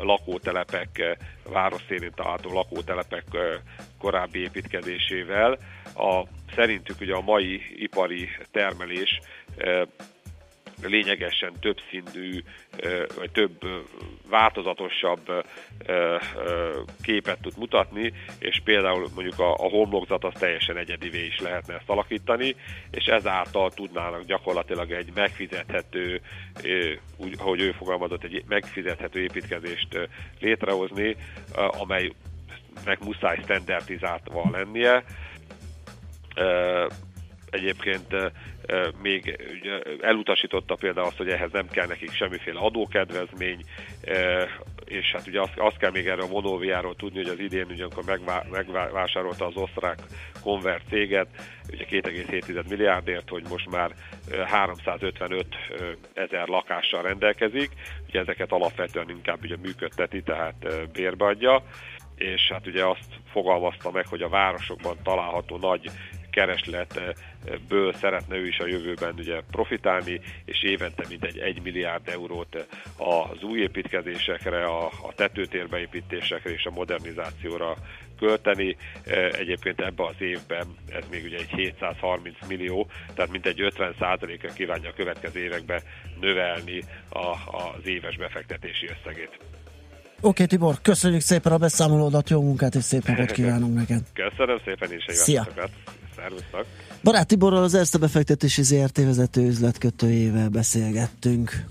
[0.00, 3.24] lakótelepek, város szélén található lakótelepek
[3.98, 5.58] korábbi építkezésével.
[5.94, 9.20] A, szerintük ugye a mai ipari termelés
[10.82, 12.42] lényegesen több szintű,
[13.16, 13.58] vagy több
[14.28, 15.44] változatosabb
[17.02, 21.88] képet tud mutatni, és például mondjuk a, a homlokzat az teljesen egyedivé is lehetne ezt
[21.90, 22.56] alakítani,
[22.90, 26.20] és ezáltal tudnának gyakorlatilag egy megfizethető,
[27.16, 30.08] úgy, ahogy ő fogalmazott, egy megfizethető építkezést
[30.40, 31.16] létrehozni,
[31.54, 32.12] amely
[32.84, 35.04] meg muszáj standardizáltva lennie.
[37.56, 38.32] Egyébként
[39.02, 39.38] még
[40.00, 43.60] elutasította például azt, hogy ehhez nem kell nekik semmiféle adókedvezmény,
[44.84, 47.82] és hát ugye azt, azt kell még erre a Monoviáról tudni, hogy az idén ugye,
[47.82, 49.98] amikor megvá, megvásárolta az osztrák
[50.42, 51.28] konvert céget,
[51.72, 53.90] ugye 2,7 milliárdért, hogy most már
[54.46, 55.46] 355
[56.14, 57.70] ezer lakással rendelkezik,
[58.08, 61.62] ugye ezeket alapvetően inkább ugye működteti, tehát bérbe adja,
[62.16, 65.90] és hát ugye azt fogalmazta meg, hogy a városokban található nagy
[66.36, 72.66] keresletből szeretne ő is a jövőben ugye profitálni, és évente mintegy 1 milliárd eurót
[72.96, 77.76] az új építkezésekre, a, a tetőtérbeépítésekre és a modernizációra
[78.18, 78.76] költeni.
[79.32, 84.88] Egyébként ebbe az évben ez még ugye egy 730 millió, tehát mintegy 50 százalékra kívánja
[84.88, 85.80] a következő években
[86.20, 87.26] növelni a,
[87.56, 89.38] az éves befektetési összegét.
[90.16, 94.02] Oké, okay, Tibor, köszönjük szépen a beszámolódat, jó munkát és szép napot kívánunk neked.
[94.12, 95.46] Köszönöm szépen is, egy Szia.
[96.16, 96.66] Szervusztok.
[97.02, 101.64] Barát Tiborral az Erste befektetési ZRT vezető üzletkötőjével beszélgettünk.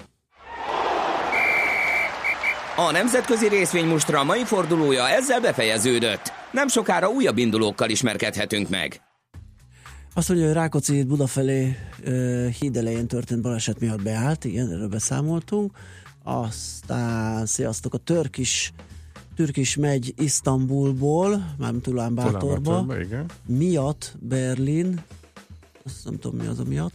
[2.77, 6.31] A nemzetközi részvénymustra mai fordulója ezzel befejeződött.
[6.51, 9.01] Nem sokára újabb indulókkal ismerkedhetünk meg.
[10.13, 14.87] Azt mondja, hogy Rákóczi Buda felé uh, híd elején történt baleset miatt beállt, igen, erről
[14.87, 15.71] beszámoltunk.
[16.23, 18.37] Aztán, sziasztok, a törk
[19.35, 22.85] is Türk is megy Isztambulból, mármint Ulánbátorba,
[23.45, 25.03] miatt Berlin,
[25.83, 26.83] azt nem tudom mi az a miatt,